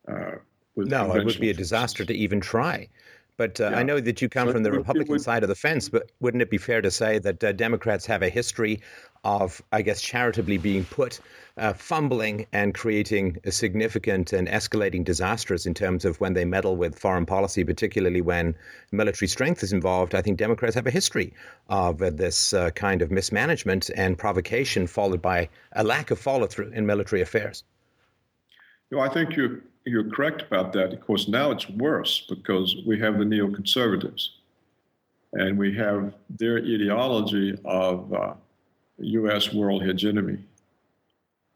Uh, 0.08 0.32
no, 0.76 1.14
it 1.14 1.24
would 1.24 1.38
be 1.38 1.50
a 1.50 1.54
disaster 1.54 2.04
to 2.04 2.14
even 2.14 2.40
try. 2.40 2.88
But 3.36 3.60
uh, 3.60 3.70
yeah. 3.70 3.78
I 3.78 3.82
know 3.82 4.00
that 4.00 4.22
you 4.22 4.28
come 4.28 4.50
from 4.50 4.62
the 4.62 4.72
Republican 4.72 5.12
would, 5.12 5.20
side 5.20 5.42
of 5.42 5.48
the 5.48 5.54
fence, 5.54 5.88
but 5.88 6.10
wouldn't 6.20 6.42
it 6.42 6.50
be 6.50 6.58
fair 6.58 6.80
to 6.80 6.90
say 6.90 7.18
that 7.18 7.42
uh, 7.42 7.52
Democrats 7.52 8.06
have 8.06 8.22
a 8.22 8.28
history 8.28 8.80
of, 9.24 9.62
I 9.72 9.82
guess, 9.82 10.00
charitably 10.00 10.58
being 10.58 10.84
put, 10.84 11.20
uh, 11.56 11.72
fumbling 11.72 12.46
and 12.52 12.74
creating 12.74 13.38
a 13.44 13.52
significant 13.52 14.32
and 14.32 14.48
escalating 14.48 15.04
disasters 15.04 15.66
in 15.66 15.74
terms 15.74 16.04
of 16.04 16.20
when 16.20 16.34
they 16.34 16.44
meddle 16.44 16.76
with 16.76 16.98
foreign 16.98 17.26
policy, 17.26 17.64
particularly 17.64 18.20
when 18.20 18.54
military 18.92 19.28
strength 19.28 19.62
is 19.62 19.72
involved? 19.72 20.14
I 20.14 20.22
think 20.22 20.38
Democrats 20.38 20.74
have 20.74 20.86
a 20.86 20.90
history 20.90 21.32
of 21.68 22.02
uh, 22.02 22.10
this 22.10 22.52
uh, 22.52 22.70
kind 22.70 23.02
of 23.02 23.10
mismanagement 23.10 23.90
and 23.96 24.18
provocation, 24.18 24.86
followed 24.86 25.22
by 25.22 25.48
a 25.72 25.84
lack 25.84 26.10
of 26.10 26.18
follow 26.18 26.46
through 26.46 26.70
in 26.70 26.86
military 26.86 27.22
affairs. 27.22 27.64
You 28.90 28.98
know, 28.98 29.02
I 29.02 29.08
think 29.08 29.36
you're 29.36 29.60
you're 29.86 30.10
correct 30.10 30.42
about 30.42 30.72
that. 30.72 30.92
Of 30.92 31.00
course, 31.00 31.28
now 31.28 31.50
it's 31.50 31.68
worse 31.68 32.26
because 32.28 32.76
we 32.86 32.98
have 33.00 33.18
the 33.18 33.24
neoconservatives, 33.24 34.28
and 35.34 35.58
we 35.58 35.74
have 35.76 36.14
their 36.30 36.56
ideology 36.58 37.58
of 37.64 38.12
uh, 38.12 38.34
U.S. 38.98 39.52
world 39.52 39.82
hegemony. 39.82 40.38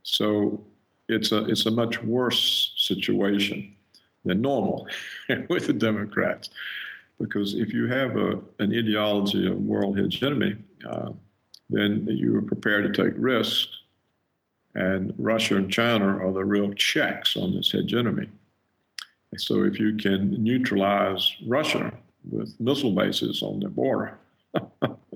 So 0.02 0.60
it's 1.08 1.32
a 1.32 1.44
it's 1.44 1.66
a 1.66 1.70
much 1.70 2.02
worse 2.02 2.72
situation 2.76 3.74
than 4.24 4.40
normal 4.40 4.88
with 5.48 5.66
the 5.66 5.72
Democrats, 5.72 6.50
because 7.20 7.54
if 7.54 7.72
you 7.72 7.86
have 7.86 8.16
a, 8.16 8.38
an 8.58 8.72
ideology 8.76 9.46
of 9.46 9.58
world 9.58 9.98
hegemony, 9.98 10.56
uh, 10.88 11.10
then 11.70 12.06
you 12.08 12.36
are 12.36 12.42
prepared 12.42 12.92
to 12.92 13.04
take 13.04 13.14
risks 13.16 13.78
and 14.74 15.12
Russia 15.18 15.56
and 15.56 15.70
China 15.70 16.24
are 16.24 16.32
the 16.32 16.44
real 16.44 16.72
checks 16.74 17.36
on 17.36 17.54
this 17.54 17.72
hegemony. 17.72 18.28
So 19.36 19.64
if 19.64 19.78
you 19.78 19.96
can 19.96 20.42
neutralize 20.42 21.34
Russia 21.46 21.92
with 22.30 22.58
missile 22.60 22.94
bases 22.94 23.42
on 23.42 23.60
their 23.60 23.70
border, 23.70 24.16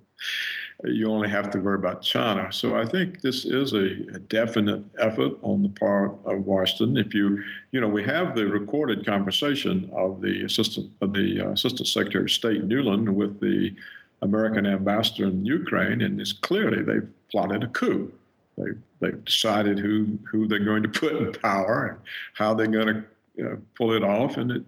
you 0.85 1.11
only 1.11 1.29
have 1.29 1.51
to 1.51 1.59
worry 1.59 1.77
about 1.77 2.03
China. 2.03 2.53
So 2.53 2.77
I 2.77 2.85
think 2.85 3.21
this 3.21 3.45
is 3.45 3.73
a, 3.73 4.15
a, 4.15 4.19
definite 4.19 4.83
effort 4.99 5.33
on 5.43 5.63
the 5.63 5.69
part 5.69 6.13
of 6.25 6.45
Washington. 6.45 6.97
If 6.97 7.15
you, 7.15 7.43
you 7.71 7.81
know, 7.81 7.89
we 7.89 8.03
have 8.05 8.35
the 8.35 8.47
recorded 8.47 9.07
conversation 9.07 9.91
of 9.95 10.21
the 10.21 10.45
assistant 10.45 10.91
of 11.01 11.13
the 11.13 11.41
uh, 11.41 11.51
assistant 11.51 11.89
secretary 11.89 12.25
of 12.25 12.31
state 12.31 12.69
Nuland 12.69 13.09
with 13.09 13.39
the 13.41 13.75
American 14.23 14.67
ambassador 14.67 15.27
in 15.27 15.45
Ukraine, 15.45 16.01
and 16.01 16.21
it's 16.21 16.33
clearly 16.33 16.83
they've 16.83 17.09
plotted 17.31 17.63
a 17.63 17.69
coup. 17.69 18.13
They 18.59 18.73
they've 19.01 19.25
decided 19.25 19.79
who 19.79 20.19
who 20.25 20.49
they're 20.49 20.59
going 20.59 20.83
to 20.83 20.89
put 20.89 21.15
in 21.15 21.33
power 21.33 21.87
and 21.89 21.99
how 22.35 22.55
they're 22.55 22.67
going 22.67 22.89
to 22.89 23.05
you 23.37 23.45
know, 23.45 23.59
pull 23.77 23.93
it 23.93 24.03
off, 24.03 24.37
and 24.37 24.51
it, 24.51 24.65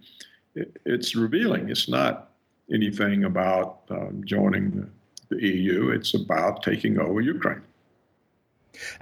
it, 0.54 0.76
it's 0.84 1.16
revealing. 1.16 1.68
It's 1.68 1.88
not 1.88 2.30
anything 2.72 3.24
about 3.24 3.80
um, 3.90 4.22
joining 4.24 4.70
the, 4.70 4.88
the 5.28 5.42
EU. 5.42 5.90
It's 5.90 6.14
about 6.14 6.62
taking 6.62 6.98
over 6.98 7.20
Ukraine. 7.20 7.62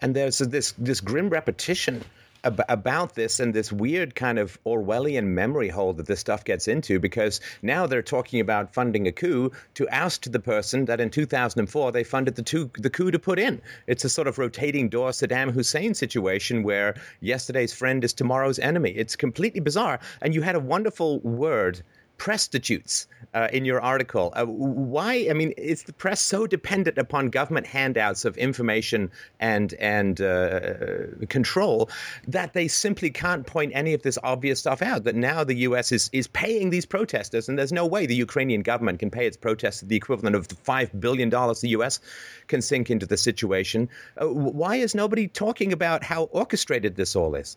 And 0.00 0.14
there's 0.14 0.38
this 0.38 0.72
this 0.72 1.00
grim 1.00 1.30
repetition 1.30 2.04
ab- 2.44 2.64
about 2.68 3.14
this 3.14 3.40
and 3.40 3.54
this 3.54 3.72
weird 3.72 4.14
kind 4.14 4.38
of 4.38 4.62
Orwellian 4.64 5.26
memory 5.26 5.68
hole 5.68 5.92
that 5.94 6.06
this 6.06 6.20
stuff 6.20 6.44
gets 6.44 6.68
into 6.68 6.98
because 6.98 7.40
now 7.62 7.86
they're 7.86 8.02
talking 8.02 8.40
about 8.40 8.74
funding 8.74 9.06
a 9.06 9.12
coup 9.12 9.50
to 9.74 9.88
oust 9.90 10.30
the 10.30 10.40
person 10.40 10.84
that 10.86 11.00
in 11.00 11.10
2004 11.10 11.92
they 11.92 12.04
funded 12.04 12.34
the, 12.34 12.42
two, 12.42 12.70
the 12.78 12.90
coup 12.90 13.10
to 13.10 13.18
put 13.18 13.38
in. 13.38 13.60
It's 13.86 14.04
a 14.04 14.08
sort 14.08 14.28
of 14.28 14.38
rotating 14.38 14.88
door 14.88 15.10
Saddam 15.10 15.52
Hussein 15.52 15.94
situation 15.94 16.62
where 16.62 16.94
yesterday's 17.20 17.72
friend 17.72 18.04
is 18.04 18.12
tomorrow's 18.12 18.58
enemy. 18.58 18.90
It's 18.90 19.16
completely 19.16 19.60
bizarre. 19.60 20.00
And 20.20 20.34
you 20.34 20.42
had 20.42 20.54
a 20.54 20.60
wonderful 20.60 21.20
word 21.20 21.82
prostitutes 22.22 23.08
uh, 23.34 23.48
in 23.52 23.64
your 23.64 23.80
article. 23.80 24.32
Uh, 24.36 24.44
why? 24.44 25.26
I 25.28 25.32
mean, 25.32 25.50
is 25.56 25.82
the 25.82 25.92
press 25.92 26.20
so 26.20 26.46
dependent 26.46 26.96
upon 26.96 27.30
government 27.30 27.66
handouts 27.66 28.24
of 28.24 28.36
information 28.36 29.10
and 29.40 29.74
and 29.80 30.20
uh, 30.20 31.26
control 31.28 31.90
that 32.28 32.52
they 32.52 32.68
simply 32.68 33.10
can't 33.10 33.44
point 33.44 33.72
any 33.74 33.92
of 33.92 34.02
this 34.02 34.18
obvious 34.22 34.60
stuff 34.60 34.82
out? 34.82 35.02
That 35.02 35.16
now 35.16 35.42
the 35.42 35.56
U.S. 35.68 35.90
is 35.90 36.10
is 36.12 36.28
paying 36.28 36.70
these 36.70 36.86
protesters, 36.86 37.48
and 37.48 37.58
there's 37.58 37.72
no 37.72 37.86
way 37.86 38.06
the 38.06 38.14
Ukrainian 38.14 38.62
government 38.62 39.00
can 39.00 39.10
pay 39.10 39.26
its 39.26 39.36
protesters 39.36 39.88
the 39.88 39.96
equivalent 39.96 40.36
of 40.36 40.46
five 40.46 40.88
billion 41.00 41.28
dollars 41.28 41.60
the 41.60 41.70
U.S. 41.70 41.98
can 42.46 42.62
sink 42.62 42.88
into 42.88 43.04
the 43.04 43.16
situation. 43.16 43.88
Uh, 44.16 44.28
why 44.28 44.76
is 44.76 44.94
nobody 44.94 45.26
talking 45.26 45.72
about 45.72 46.04
how 46.04 46.24
orchestrated 46.30 46.94
this 46.94 47.16
all 47.16 47.34
is? 47.34 47.56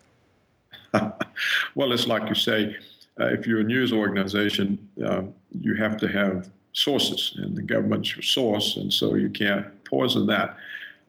well, 1.76 1.92
it's 1.92 2.08
like 2.08 2.28
you 2.30 2.34
say 2.34 2.76
uh, 3.20 3.28
if 3.28 3.48
you're 3.48 3.62
a 3.62 3.64
news 3.64 3.94
organization, 3.94 4.90
uh, 5.06 5.24
you 5.52 5.76
have 5.76 5.98
to 5.98 6.08
have 6.08 6.50
sources, 6.74 7.34
and 7.38 7.56
the 7.56 7.62
government's 7.62 8.16
your 8.16 8.24
source, 8.24 8.78
and 8.78 8.92
so 8.92 9.16
you 9.16 9.30
can't 9.30 9.66
poison 9.86 10.26
that. 10.28 10.58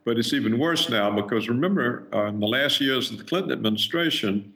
But 0.04 0.18
it's 0.18 0.32
even 0.32 0.58
worse 0.58 0.88
now 0.88 1.10
because 1.10 1.48
remember, 1.48 2.06
uh, 2.12 2.26
in 2.26 2.38
the 2.38 2.46
last 2.46 2.80
years 2.80 3.10
of 3.10 3.18
the 3.18 3.24
Clinton 3.24 3.50
administration, 3.50 4.52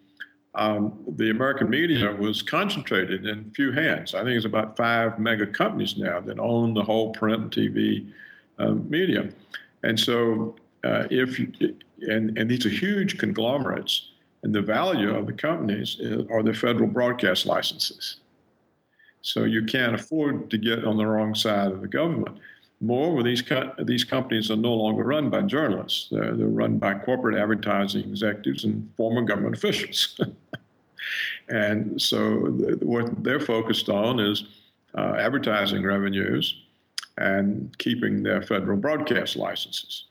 um, 0.54 0.99
the 1.16 1.30
American 1.30 1.69
media 1.69 2.12
was 2.12 2.42
concentrated 2.42 3.26
in 3.26 3.50
few 3.50 3.73
hands. 3.73 4.14
I 4.14 4.23
think 4.23 4.37
it's 4.37 4.47
about 4.47 4.76
five 4.76 5.19
mega 5.19 5.47
companies 5.47 5.97
now 5.97 6.21
that 6.21 6.38
own 6.38 6.75
the 6.75 6.83
whole 6.83 7.11
print 7.12 7.42
and 7.42 7.50
TV 7.50 8.11
uh, 8.59 8.73
media. 8.88 9.28
And 9.83 9.99
so, 9.99 10.57
uh, 10.85 11.04
if 11.11 11.38
and, 12.02 12.37
and 12.38 12.50
these 12.50 12.64
are 12.66 12.71
huge 12.71 13.19
conglomerates, 13.19 14.10
and 14.42 14.54
the 14.54 14.62
value 14.62 15.14
of 15.14 15.26
the 15.26 15.32
companies 15.32 15.97
is, 16.00 16.25
are 16.30 16.42
the 16.42 16.54
federal 16.54 16.88
broadcast 16.88 17.47
licenses. 17.47 18.16
So 19.23 19.44
you 19.44 19.64
can't 19.64 19.94
afford 19.94 20.50
to 20.50 20.59
get 20.59 20.85
on 20.85 20.97
the 20.97 21.06
wrong 21.06 21.35
side 21.35 21.73
of 21.73 21.82
the 21.82 21.88
government. 21.88 22.38
Moreover, 22.80 23.23
these 23.23 23.42
co- 23.42 23.75
these 23.85 24.04
companies 24.04 24.50
are 24.50 24.56
no 24.56 24.73
longer 24.73 25.04
run 25.04 25.28
by 25.28 25.42
journalists; 25.42 26.09
they're, 26.11 26.35
they're 26.35 26.47
run 26.47 26.78
by 26.78 26.94
corporate 26.94 27.37
advertising 27.37 28.09
executives 28.09 28.64
and 28.64 28.90
former 28.97 29.20
government 29.20 29.54
officials. 29.54 30.18
and 31.50 32.00
so, 32.00 32.47
the, 32.50 32.78
what 32.80 33.23
they're 33.23 33.38
focused 33.38 33.90
on 33.90 34.18
is 34.18 34.44
uh, 34.97 35.16
advertising 35.18 35.82
revenues 35.82 36.62
and 37.18 37.76
keeping 37.76 38.23
their 38.23 38.40
federal 38.40 38.78
broadcast 38.78 39.37
licenses. 39.37 40.04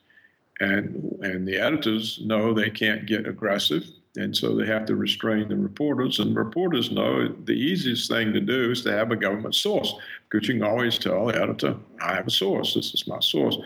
And 0.60 1.18
and 1.24 1.48
the 1.48 1.58
editors 1.58 2.20
know 2.24 2.54
they 2.54 2.70
can't 2.70 3.08
get 3.08 3.28
aggressive 3.28 3.90
and 4.16 4.36
so 4.36 4.56
they 4.56 4.66
have 4.66 4.86
to 4.86 4.96
restrain 4.96 5.48
the 5.48 5.56
reporters. 5.56 6.20
And 6.20 6.36
reporters 6.36 6.92
know 6.92 7.28
the 7.46 7.54
easiest 7.54 8.10
thing 8.10 8.34
to 8.34 8.42
do 8.42 8.72
is 8.72 8.82
to 8.84 8.92
have 8.92 9.12
a 9.12 9.16
government 9.16 9.56
source, 9.56 9.94
because 10.30 10.48
you 10.48 10.56
can 10.56 10.64
always 10.64 10.98
tell 10.98 11.28
the 11.28 11.42
editor, 11.42 11.76
I 12.02 12.16
have 12.16 12.28
a 12.28 12.32
source, 12.32 12.74
this 12.74 12.94
is 12.94 13.08
my 13.08 13.20
source. 13.20 13.58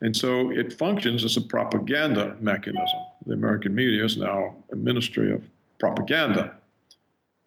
And 0.00 0.14
so 0.14 0.50
it 0.50 0.72
functions 0.72 1.24
as 1.24 1.36
a 1.36 1.40
propaganda 1.40 2.36
mechanism. 2.40 2.98
The 3.26 3.34
American 3.34 3.74
media 3.74 4.04
is 4.04 4.16
now 4.16 4.56
a 4.72 4.76
ministry 4.76 5.32
of 5.32 5.42
propaganda. 5.78 6.54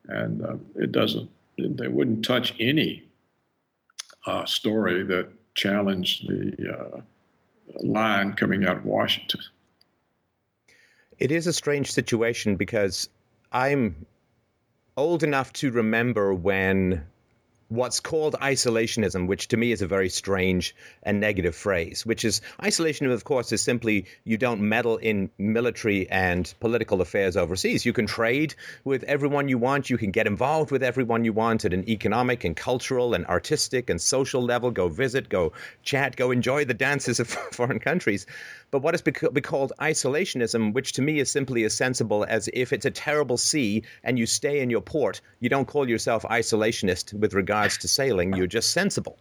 And 0.08 0.44
uh, 0.44 0.56
it 0.75 0.94
doesn't, 0.94 1.30
they 1.58 1.89
wouldn't 1.89 2.24
touch 2.24 2.56
any 2.60 3.04
uh, 4.25 4.46
story 4.46 5.04
that 5.04 5.27
challenged 5.54 6.27
the 6.27 6.77
uh, 6.77 7.01
line 7.82 8.34
coming 8.34 8.66
out 8.66 8.77
of 8.77 8.86
Washington. 8.86 9.42
It 11.19 11.31
is 11.31 11.47
a 11.47 11.53
strange 11.53 11.91
situation 11.91 12.57
because 12.57 13.09
I'm 13.51 14.05
old 14.95 15.24
enough 15.24 15.53
to 15.53 15.71
remember 15.71 16.33
when 16.33 17.05
what's 17.69 18.00
called 18.00 18.36
isolationism, 18.41 19.27
which 19.27 19.50
to 19.50 19.57
me 19.57 19.71
is 19.71 19.81
a 19.81 19.88
very 19.88 20.09
strange 20.09 20.75
and 21.03 21.19
negative 21.19 21.55
phrase, 21.55 22.05
which 22.05 22.24
is 22.24 22.41
isolationism, 22.62 23.12
of 23.12 23.24
course, 23.24 23.51
is 23.51 23.62
simply 23.62 24.05
you 24.24 24.38
don't 24.38 24.62
meddle 24.62 24.97
in 24.97 25.29
military 25.38 26.09
and 26.09 26.53
political 26.59 27.01
affairs 27.01 27.36
overseas. 27.36 27.86
You 27.86 27.93
can 27.93 28.07
trade 28.07 28.55
with 28.83 29.03
everyone 29.03 29.50
you 29.50 29.57
want. 29.57 29.89
You 29.89 29.97
can 29.97 30.12
get 30.12 30.27
involved 30.27 30.71
with 30.71 30.83
everyone 30.83 31.25
you 31.25 31.33
want 31.33 31.65
at 31.65 31.74
an 31.74 31.89
economic 31.89 32.43
and 32.43 32.55
cultural 32.55 33.13
and 33.13 33.25
artistic 33.25 33.89
and 33.89 34.00
social 34.00 34.41
level. 34.41 34.71
Go 34.71 34.88
visit, 34.88 35.27
go 35.27 35.51
chat, 35.83 36.15
go 36.15 36.31
enjoy 36.31 36.65
the 36.65 36.74
dances 36.74 37.19
of 37.19 37.27
foreign 37.51 37.79
countries. 37.79 38.25
But 38.71 38.81
what 38.81 38.95
is 38.95 39.01
be 39.01 39.12
called 39.12 39.74
isolationism, 39.79 40.74
which 40.74 40.93
to 40.93 41.01
me 41.01 41.19
is 41.19 41.31
simply 41.31 41.63
as 41.63 41.74
sensible 41.74 42.25
as 42.27 42.50
if 42.53 42.74
it's 42.74 42.86
a 42.86 42.91
terrible 42.91 43.38
sea 43.38 43.83
and 44.03 44.19
you 44.19 44.25
stay 44.25 44.59
in 44.59 44.69
your 44.69 44.81
port, 44.81 45.21
you 45.39 45.50
don't 45.50 45.67
call 45.67 45.89
yourself 45.89 46.24
isolationist 46.24 47.13
with 47.13 47.33
regards 47.57 47.77
to 47.79 47.87
sailing, 47.87 48.33
you're 48.33 48.47
just 48.47 48.71
sensible. 48.71 49.17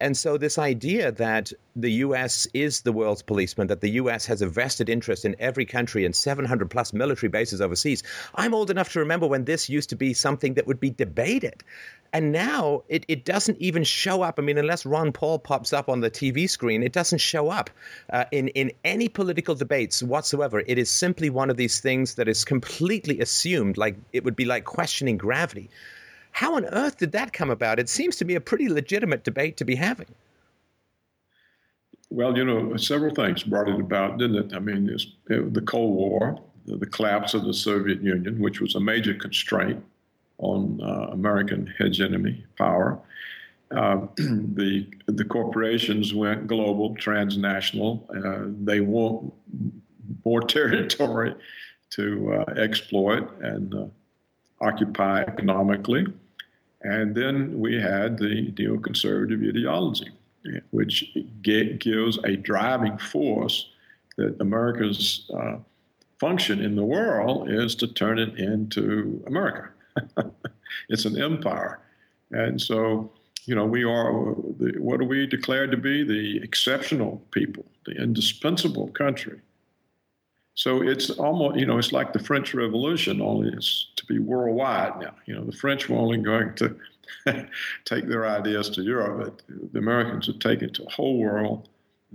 And 0.00 0.16
so, 0.16 0.36
this 0.36 0.58
idea 0.58 1.12
that 1.12 1.52
the 1.76 1.92
U.S. 2.06 2.48
is 2.52 2.80
the 2.80 2.90
world's 2.90 3.22
policeman, 3.22 3.68
that 3.68 3.82
the 3.82 3.90
U.S. 4.02 4.26
has 4.26 4.42
a 4.42 4.48
vested 4.48 4.88
interest 4.88 5.24
in 5.24 5.36
every 5.38 5.64
country 5.64 6.04
and 6.04 6.16
700 6.16 6.68
plus 6.70 6.92
military 6.92 7.28
bases 7.28 7.60
overseas. 7.60 8.02
I'm 8.34 8.52
old 8.52 8.70
enough 8.70 8.92
to 8.94 8.98
remember 8.98 9.28
when 9.28 9.44
this 9.44 9.68
used 9.68 9.90
to 9.90 9.96
be 9.96 10.12
something 10.12 10.54
that 10.54 10.66
would 10.66 10.80
be 10.80 10.90
debated. 10.90 11.62
And 12.12 12.32
now 12.32 12.82
it, 12.88 13.04
it 13.06 13.24
doesn't 13.24 13.58
even 13.58 13.84
show 13.84 14.22
up. 14.22 14.40
I 14.40 14.42
mean, 14.42 14.58
unless 14.58 14.84
Ron 14.84 15.12
Paul 15.12 15.38
pops 15.38 15.72
up 15.72 15.88
on 15.88 16.00
the 16.00 16.10
TV 16.10 16.50
screen, 16.50 16.82
it 16.82 16.92
doesn't 16.92 17.20
show 17.20 17.48
up 17.48 17.70
uh, 18.10 18.24
in, 18.32 18.48
in 18.48 18.72
any 18.84 19.08
political 19.08 19.54
debates 19.54 20.02
whatsoever. 20.02 20.64
It 20.66 20.78
is 20.78 20.90
simply 20.90 21.30
one 21.30 21.48
of 21.48 21.56
these 21.56 21.80
things 21.80 22.16
that 22.16 22.28
is 22.28 22.44
completely 22.44 23.20
assumed, 23.20 23.76
like 23.78 23.96
it 24.12 24.24
would 24.24 24.36
be 24.36 24.46
like 24.46 24.64
questioning 24.64 25.16
gravity. 25.16 25.70
How 26.32 26.56
on 26.56 26.64
earth 26.66 26.98
did 26.98 27.12
that 27.12 27.32
come 27.32 27.50
about? 27.50 27.78
It 27.78 27.88
seems 27.88 28.16
to 28.16 28.24
be 28.24 28.34
a 28.34 28.40
pretty 28.40 28.68
legitimate 28.68 29.22
debate 29.22 29.56
to 29.58 29.64
be 29.64 29.76
having. 29.76 30.08
Well, 32.10 32.36
you 32.36 32.44
know, 32.44 32.76
several 32.76 33.14
things 33.14 33.42
brought 33.42 33.68
it 33.68 33.80
about, 33.80 34.18
didn't 34.18 34.36
it? 34.36 34.54
I 34.54 34.58
mean, 34.58 34.88
it, 35.30 35.54
the 35.54 35.62
Cold 35.62 35.94
War, 35.94 36.38
the, 36.66 36.76
the, 36.76 36.86
collapse 36.86 37.32
of 37.32 37.44
the 37.44 37.54
Soviet 37.54 38.02
Union, 38.02 38.38
which 38.38 38.60
was 38.60 38.74
a 38.74 38.80
major 38.80 39.14
constraint 39.14 39.82
on 40.38 40.80
uh, 40.82 41.08
American 41.12 41.72
hegemony 41.78 42.44
power. 42.58 42.98
Uh, 43.70 44.06
the 44.16 44.86
the 45.06 45.24
corporations 45.24 46.12
went 46.12 46.46
global, 46.46 46.94
transnational. 46.96 48.06
Uh, 48.14 48.50
they 48.62 48.80
want 48.80 49.32
more 50.24 50.42
territory 50.58 51.34
to 51.90 52.34
uh, 52.34 52.52
exploit 52.58 53.30
and 53.40 53.74
uh, 53.74 53.86
occupy 54.60 55.22
economically. 55.22 56.06
And 56.82 57.14
then 57.14 57.58
we 57.58 57.80
had 57.80 58.18
the 58.18 58.50
neoconservative 58.52 59.48
ideology, 59.48 60.10
which 60.70 61.16
gives 61.42 62.18
a 62.24 62.36
driving 62.36 62.98
force 62.98 63.70
that 64.16 64.36
America's 64.40 65.30
uh, 65.34 65.56
function 66.18 66.60
in 66.60 66.76
the 66.76 66.84
world 66.84 67.50
is 67.50 67.74
to 67.76 67.86
turn 67.86 68.18
it 68.18 68.38
into 68.38 69.22
America. 69.26 69.70
it's 70.88 71.04
an 71.04 71.20
empire. 71.20 71.80
And 72.30 72.60
so, 72.60 73.12
you 73.44 73.54
know, 73.54 73.66
we 73.66 73.84
are, 73.84 74.34
the, 74.58 74.74
what 74.78 75.00
are 75.00 75.04
we 75.04 75.26
declared 75.26 75.70
to 75.70 75.76
be? 75.76 76.04
The 76.04 76.42
exceptional 76.42 77.22
people, 77.30 77.64
the 77.86 77.92
indispensable 77.92 78.88
country. 78.88 79.40
So 80.54 80.82
it's 80.82 81.10
almost, 81.10 81.58
you 81.58 81.66
know, 81.66 81.78
it's 81.78 81.92
like 81.92 82.12
the 82.12 82.18
French 82.18 82.52
Revolution, 82.54 83.22
only 83.22 83.48
it's 83.48 83.88
to 83.96 84.04
be 84.06 84.18
worldwide 84.18 85.00
now. 85.00 85.14
You 85.26 85.34
know, 85.34 85.44
the 85.44 85.56
French 85.56 85.88
were 85.88 85.96
only 85.96 86.18
going 86.18 86.54
to 86.56 86.76
take 87.84 88.06
their 88.06 88.26
ideas 88.26 88.68
to 88.70 88.82
Europe, 88.82 89.18
but 89.48 89.72
the 89.72 89.78
Americans 89.78 90.26
have 90.26 90.38
taken 90.38 90.68
it 90.68 90.74
to 90.74 90.84
the 90.84 90.90
whole 90.90 91.18
world. 91.18 91.68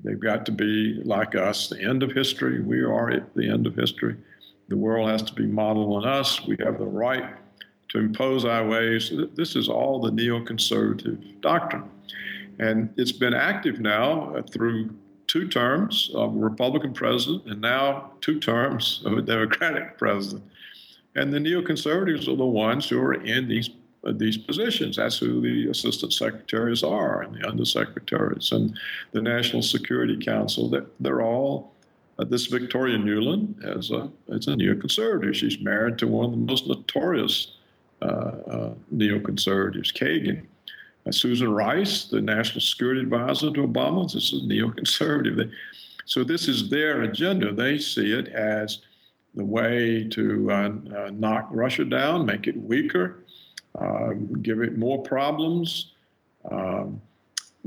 They've 0.03 0.20
got 0.20 0.46
to 0.46 0.51
be 0.51 1.01
like 1.03 1.34
us, 1.36 1.70
the 1.70 1.82
end 1.82 2.03
of 2.03 2.12
history. 2.12 2.62
We 2.62 2.82
are 2.82 3.10
at 3.10 3.34
the 3.34 3.50
end 3.50 3.65
of 3.65 3.75
history. 3.75 4.15
The 4.67 4.77
world 4.77 5.10
has 5.10 5.24
to 5.24 5.34
be 5.34 5.48
modeled 5.48 6.03
on 6.03 6.10
us. 6.10 6.46
We 6.46 6.58
have 6.60 6.77
the 6.77 6.86
right 6.86 7.34
to 7.89 8.00
impose 8.00 8.46
our 8.46 8.67
ways. 8.67 9.12
This 9.36 9.56
is 9.56 9.70
all 9.70 10.00
the 10.00 10.12
neoconservative 10.12 11.41
doctrine. 11.41 11.89
And 12.60 12.94
it's 12.98 13.12
been 13.12 13.34
active 13.34 13.79
now 13.79 14.36
uh, 14.36 14.41
through 14.41 14.89
two 15.27 15.48
terms 15.48 16.10
of 16.15 16.36
a 16.36 16.39
Republican 16.39 16.93
president 16.93 17.46
and 17.46 17.62
now 17.62 18.12
two 18.22 18.39
terms 18.39 19.01
of 19.05 19.13
a 19.13 19.22
Democratic 19.22 19.98
president. 20.00 20.43
And 21.15 21.34
the 21.34 21.39
neoconservatives 21.39 22.27
are 22.27 22.36
the 22.36 22.46
ones 22.46 22.88
who 22.88 23.01
are 23.01 23.13
in 23.13 23.48
these 23.48 23.69
uh, 24.03 24.13
these 24.15 24.38
positions. 24.38 24.98
That's 24.98 25.17
who 25.17 25.41
the 25.41 25.69
assistant 25.69 26.13
secretaries 26.13 26.84
are 26.84 27.24
and 27.24 27.34
the 27.34 27.39
undersecretaries 27.39 28.51
and 28.51 28.77
the 29.12 29.22
National 29.22 29.63
Security 29.63 30.17
Council. 30.17 30.69
That 30.69 30.86
they're 31.00 31.22
all 31.22 31.74
uh, 32.19 32.24
this 32.24 32.46
Victoria 32.46 32.98
Nuland 32.98 33.63
as 33.65 33.91
a 33.91 34.10
as 34.34 34.48
a 34.48 34.51
neoconservative. 34.51 35.34
She's 35.34 35.60
married 35.60 35.98
to 35.98 36.07
one 36.07 36.25
of 36.25 36.31
the 36.31 36.38
most 36.38 36.67
notorious 36.67 37.57
uh, 38.01 38.05
uh, 38.05 38.74
neoconservatives, 38.93 39.91
Kagan. 39.93 40.46
Susan 41.12 41.52
Rice, 41.52 42.06
the 42.06 42.22
national 42.22 42.62
security 42.62 43.02
advisor 43.02 43.52
to 43.52 43.68
Obama, 43.68 44.12
this 44.12 44.34
is 44.34 44.44
neoconservative. 44.44 45.52
So 46.06 46.24
this 46.24 46.48
is 46.48 46.70
their 46.70 47.02
agenda. 47.04 47.54
They 47.54 47.78
see 47.78 48.14
it 48.14 48.30
as 48.30 48.80
the 49.36 49.46
way 49.46 50.08
to 50.10 50.52
uh, 50.52 50.72
uh, 50.96 51.12
knock 51.14 51.48
Russia 51.52 51.86
down, 51.86 52.26
make 52.26 52.48
it 52.48 52.58
weaker, 52.58 53.24
uh, 53.80 54.14
give 54.42 54.62
it 54.62 54.78
more 54.78 55.04
problems, 55.04 55.92
um, 56.50 57.02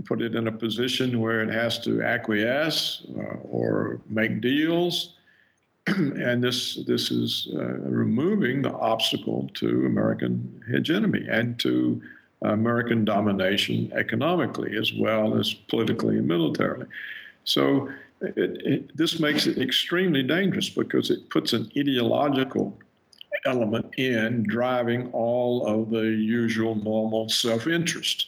put 0.05 0.23
it 0.23 0.35
in 0.35 0.49
a 0.49 0.53
position 0.53 1.21
where 1.21 1.43
it 1.43 1.51
has 1.51 1.79
to 1.81 2.03
acquiesce 2.03 3.07
uh, 3.17 3.37
or 3.49 4.01
make 4.09 4.41
deals. 4.41 5.15
and 5.87 6.43
this 6.43 6.85
this 6.87 7.11
is 7.11 7.49
uh, 7.55 7.65
removing 7.65 8.63
the 8.63 8.73
obstacle 8.73 9.51
to 9.55 9.87
American 9.87 10.63
hegemony 10.71 11.27
and 11.29 11.59
to 11.59 12.03
American 12.43 13.05
domination 13.05 13.93
economically 13.95 14.77
as 14.77 14.93
well 14.93 15.39
as 15.39 15.53
politically 15.53 16.17
and 16.19 16.27
militarily. 16.27 16.87
So 17.45 17.91
it, 18.21 18.37
it, 18.37 18.97
this 18.97 19.21
makes 19.21 19.47
it 19.47 19.59
extremely 19.59 20.23
dangerous 20.23 20.69
because 20.69 21.11
it 21.11 21.29
puts 21.31 21.53
an 21.53 21.71
ideological 21.77 22.77
element 23.47 23.95
in 23.99 24.43
driving 24.45 25.11
all 25.13 25.67
of 25.67 25.91
the 25.91 26.03
usual 26.03 26.75
normal 26.75 27.29
self-interest. 27.29 28.27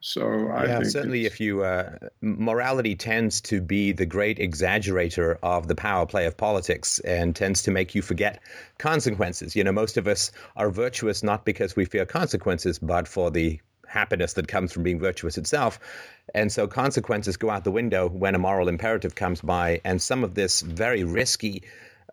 So 0.00 0.48
I 0.48 0.66
yeah, 0.66 0.82
certainly, 0.84 1.26
if 1.26 1.40
you 1.40 1.64
uh, 1.64 1.96
morality 2.20 2.94
tends 2.94 3.40
to 3.42 3.60
be 3.60 3.90
the 3.90 4.06
great 4.06 4.38
exaggerator 4.38 5.38
of 5.42 5.66
the 5.66 5.74
power 5.74 6.06
play 6.06 6.26
of 6.26 6.36
politics, 6.36 7.00
and 7.00 7.34
tends 7.34 7.62
to 7.64 7.72
make 7.72 7.96
you 7.96 8.02
forget 8.02 8.40
consequences. 8.78 9.56
You 9.56 9.64
know, 9.64 9.72
most 9.72 9.96
of 9.96 10.06
us 10.06 10.30
are 10.56 10.70
virtuous 10.70 11.24
not 11.24 11.44
because 11.44 11.74
we 11.74 11.84
fear 11.84 12.06
consequences, 12.06 12.78
but 12.78 13.08
for 13.08 13.32
the 13.32 13.60
happiness 13.88 14.34
that 14.34 14.46
comes 14.46 14.72
from 14.72 14.84
being 14.84 15.00
virtuous 15.00 15.36
itself. 15.36 15.80
And 16.34 16.52
so 16.52 16.68
consequences 16.68 17.36
go 17.36 17.50
out 17.50 17.64
the 17.64 17.72
window 17.72 18.08
when 18.08 18.34
a 18.34 18.38
moral 18.38 18.68
imperative 18.68 19.16
comes 19.16 19.40
by, 19.40 19.80
and 19.84 20.00
some 20.00 20.22
of 20.22 20.34
this 20.34 20.60
very 20.60 21.02
risky, 21.02 21.64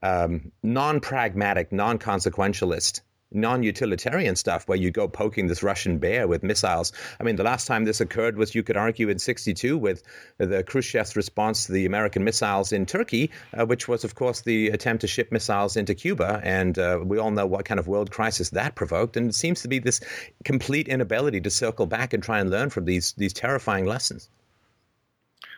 um, 0.01 0.51
non 0.63 1.01
pragmatic, 1.01 1.71
non 1.71 1.99
consequentialist 1.99 3.01
non-utilitarian 3.31 4.35
stuff 4.35 4.67
where 4.67 4.77
you 4.77 4.91
go 4.91 5.07
poking 5.07 5.47
this 5.47 5.63
Russian 5.63 5.97
bear 5.97 6.27
with 6.27 6.43
missiles. 6.43 6.91
I 7.19 7.23
mean, 7.23 7.35
the 7.35 7.43
last 7.43 7.67
time 7.67 7.85
this 7.85 7.99
occurred 8.01 8.37
was 8.37 8.55
you 8.55 8.63
could 8.63 8.77
argue 8.77 9.09
in 9.09 9.19
'62 9.19 9.77
with 9.77 10.03
the 10.37 10.63
Khrushchev's 10.63 11.15
response 11.15 11.65
to 11.65 11.71
the 11.71 11.85
American 11.85 12.23
missiles 12.23 12.71
in 12.71 12.85
Turkey, 12.85 13.31
uh, 13.57 13.65
which 13.65 13.87
was, 13.87 14.03
of 14.03 14.15
course, 14.15 14.41
the 14.41 14.69
attempt 14.69 15.01
to 15.01 15.07
ship 15.07 15.31
missiles 15.31 15.75
into 15.75 15.93
Cuba, 15.93 16.41
and 16.43 16.79
uh, 16.79 16.99
we 17.03 17.17
all 17.17 17.31
know 17.31 17.45
what 17.45 17.65
kind 17.65 17.79
of 17.79 17.87
world 17.87 18.11
crisis 18.11 18.49
that 18.51 18.75
provoked. 18.75 19.17
And 19.17 19.29
it 19.29 19.35
seems 19.35 19.61
to 19.61 19.67
be 19.67 19.79
this 19.79 19.99
complete 20.43 20.87
inability 20.87 21.41
to 21.41 21.49
circle 21.49 21.85
back 21.85 22.13
and 22.13 22.23
try 22.23 22.39
and 22.39 22.49
learn 22.49 22.69
from 22.69 22.85
these 22.85 23.13
these 23.17 23.33
terrifying 23.33 23.85
lessons. 23.85 24.29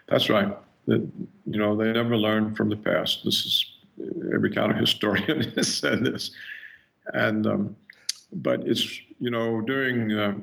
That's 0.07 0.29
right. 0.29 0.55
you 0.85 1.11
know, 1.45 1.75
they 1.75 1.91
never 1.91 2.15
learn 2.15 2.55
from 2.55 2.69
the 2.69 2.77
past. 2.77 3.25
This 3.25 3.45
is 3.45 3.65
every 4.33 4.51
kind 4.51 4.71
of 4.71 4.77
historian 4.77 5.41
has 5.55 5.75
said 5.79 6.03
this 6.03 6.31
and 7.13 7.47
um, 7.47 7.75
but 8.33 8.61
it's 8.67 9.01
you 9.19 9.29
know 9.29 9.61
during 9.61 10.11
uh, 10.11 10.35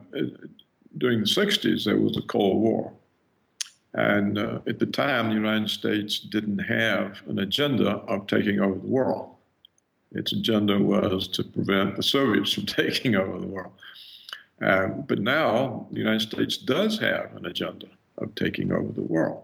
during 0.99 1.21
the 1.21 1.27
60s 1.27 1.85
there 1.85 1.99
was 1.99 2.17
a 2.17 2.23
Cold 2.23 2.61
War, 2.61 2.93
and 3.95 4.39
uh, 4.39 4.61
at 4.67 4.79
the 4.79 4.87
time 4.87 5.29
the 5.29 5.35
United 5.35 5.71
States 5.71 6.19
didn't 6.19 6.59
have 6.59 7.23
an 7.29 7.41
agenda 7.41 7.97
of 8.09 8.27
taking 8.27 8.61
over 8.61 8.79
the 8.79 8.87
world. 8.87 9.31
Its 10.13 10.33
agenda 10.33 10.79
was 10.79 11.27
to 11.29 11.43
prevent 11.43 11.97
the 11.97 12.03
Soviets 12.03 12.53
from 12.53 12.67
taking 12.67 13.17
over 13.17 13.39
the 13.39 13.47
world. 13.47 13.73
Um, 14.63 15.05
but 15.09 15.19
now 15.19 15.87
the 15.91 15.99
United 15.99 16.23
States 16.23 16.57
does 16.57 16.99
have 17.01 17.35
an 17.37 17.47
agenda 17.47 17.87
of 18.19 18.35
taking 18.37 18.73
over 18.73 18.93
the 18.93 19.03
world. 19.03 19.43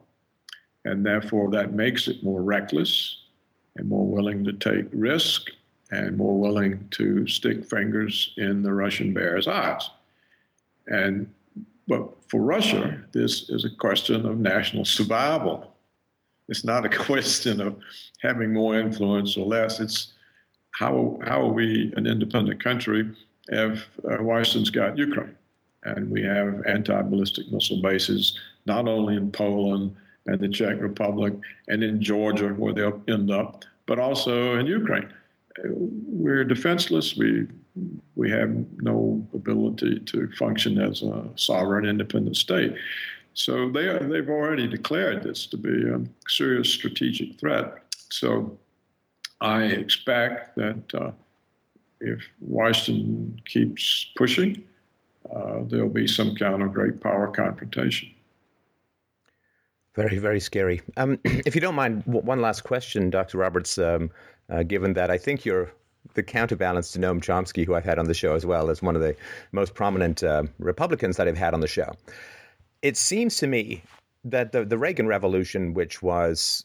And 0.85 1.05
therefore, 1.05 1.51
that 1.51 1.73
makes 1.73 2.09
it 2.09 2.23
more 2.23 2.43
reckless 2.43 3.17
and 3.77 3.89
more 3.89 4.07
willing 4.07 4.45
to 4.45 4.53
take 4.53 4.87
risk 4.93 5.51
and 5.91 6.17
more 6.17 6.39
willing 6.39 6.87
to 6.93 7.27
stick 7.27 7.65
fingers 7.65 8.33
in 8.37 8.63
the 8.63 8.73
Russian 8.73 9.13
bear's 9.13 9.49
eyes. 9.49 9.91
And 10.87 11.33
but 11.89 12.09
for 12.29 12.41
Russia, 12.41 13.03
this 13.13 13.51
is 13.51 13.65
a 13.65 13.71
question 13.71 14.25
of 14.25 14.39
national 14.39 14.85
survival. 14.85 15.75
It's 16.49 16.65
not 16.65 16.85
a 16.85 16.89
question 17.07 17.61
of 17.61 17.77
having 18.23 18.53
more 18.53 18.79
influence 18.79 19.37
or 19.37 19.47
less. 19.47 19.81
It's 19.81 20.13
how 20.73 21.19
how 21.25 21.43
are 21.43 21.53
we 21.53 21.93
an 21.97 22.07
independent 22.07 22.63
country 22.63 23.11
if 23.49 23.89
uh, 24.09 24.23
Washington's 24.23 24.71
got 24.71 24.97
Ukraine, 24.97 25.37
and 25.83 26.11
we 26.11 26.23
have 26.23 26.65
anti-ballistic 26.67 27.51
missile 27.51 27.83
bases 27.83 28.39
not 28.67 28.87
only 28.87 29.17
in 29.17 29.33
Poland 29.33 29.97
and 30.27 30.39
the 30.39 30.49
Czech 30.49 30.81
Republic 30.81 31.33
and 31.67 31.83
in 31.83 32.01
Georgia 32.01 32.51
where 32.51 32.73
they'll 32.73 33.03
end 33.09 33.31
up, 33.31 33.65
but 33.87 33.99
also 33.99 34.57
in 34.59 34.67
Ukraine 34.67 35.09
we're 35.65 36.45
defenseless. 36.45 37.17
We 37.17 37.47
we 38.17 38.31
have 38.31 38.51
no 38.83 39.27
ability 39.33 40.01
to 40.01 40.31
function 40.33 40.79
as 40.81 41.03
a 41.03 41.29
sovereign, 41.37 41.87
independent 41.87 42.37
state. 42.37 42.75
So 43.35 43.71
they 43.71 43.87
are, 43.89 43.99
they've 44.01 44.29
already 44.29 44.67
declared 44.67 45.23
this 45.23 45.47
to 45.47 45.57
be 45.57 45.89
a 45.89 46.01
serious 46.29 46.69
strategic 46.69 47.39
threat. 47.39 47.75
So 48.11 48.59
I 49.41 49.65
expect 49.65 50.57
that 50.57 50.95
uh, 50.95 51.13
if 52.01 52.23
Washington 52.41 53.41
keeps 53.47 54.11
pushing, 54.17 54.65
uh, 55.35 55.61
there'll 55.65 55.89
be 55.89 56.07
some 56.07 56.35
kind 56.35 56.63
of 56.63 56.73
great 56.73 57.01
power 57.01 57.29
confrontation. 57.29 58.11
Very, 59.95 60.19
very 60.19 60.41
scary. 60.41 60.81
Um, 60.97 61.19
if 61.25 61.55
you 61.55 61.61
don't 61.61 61.75
mind, 61.75 62.03
one 62.07 62.41
last 62.41 62.63
question, 62.63 63.11
Dr. 63.11 63.39
Roberts. 63.39 63.79
Um, 63.79 64.11
uh, 64.51 64.63
given 64.65 64.95
that 64.95 65.11
I 65.11 65.17
think 65.17 65.45
you're 65.45 65.73
the 66.15 66.23
counterbalance 66.23 66.93
to 66.93 66.99
Noam 66.99 67.21
Chomsky, 67.21 67.65
who 67.65 67.75
I've 67.75 67.85
had 67.85 67.99
on 67.99 68.07
the 68.07 68.15
show 68.15 68.35
as 68.35 68.45
well 68.45 68.71
as 68.71 68.83
one 68.83 68.97
of 68.97 69.03
the 69.03 69.15
most 69.53 69.75
prominent 69.75 70.23
uh, 70.23 70.45
Republicans 70.59 71.17
that 71.17 71.29
I've 71.29 71.37
had 71.37 71.55
on 71.55 71.61
the 71.61 71.69
show. 71.69 71.93
It 72.83 72.97
seems 72.97 73.37
to 73.37 73.47
me 73.47 73.83
that 74.25 74.53
the, 74.53 74.65
the 74.65 74.79
Reagan 74.79 75.07
Revolution, 75.07 75.75
which 75.75 76.03
was 76.03 76.65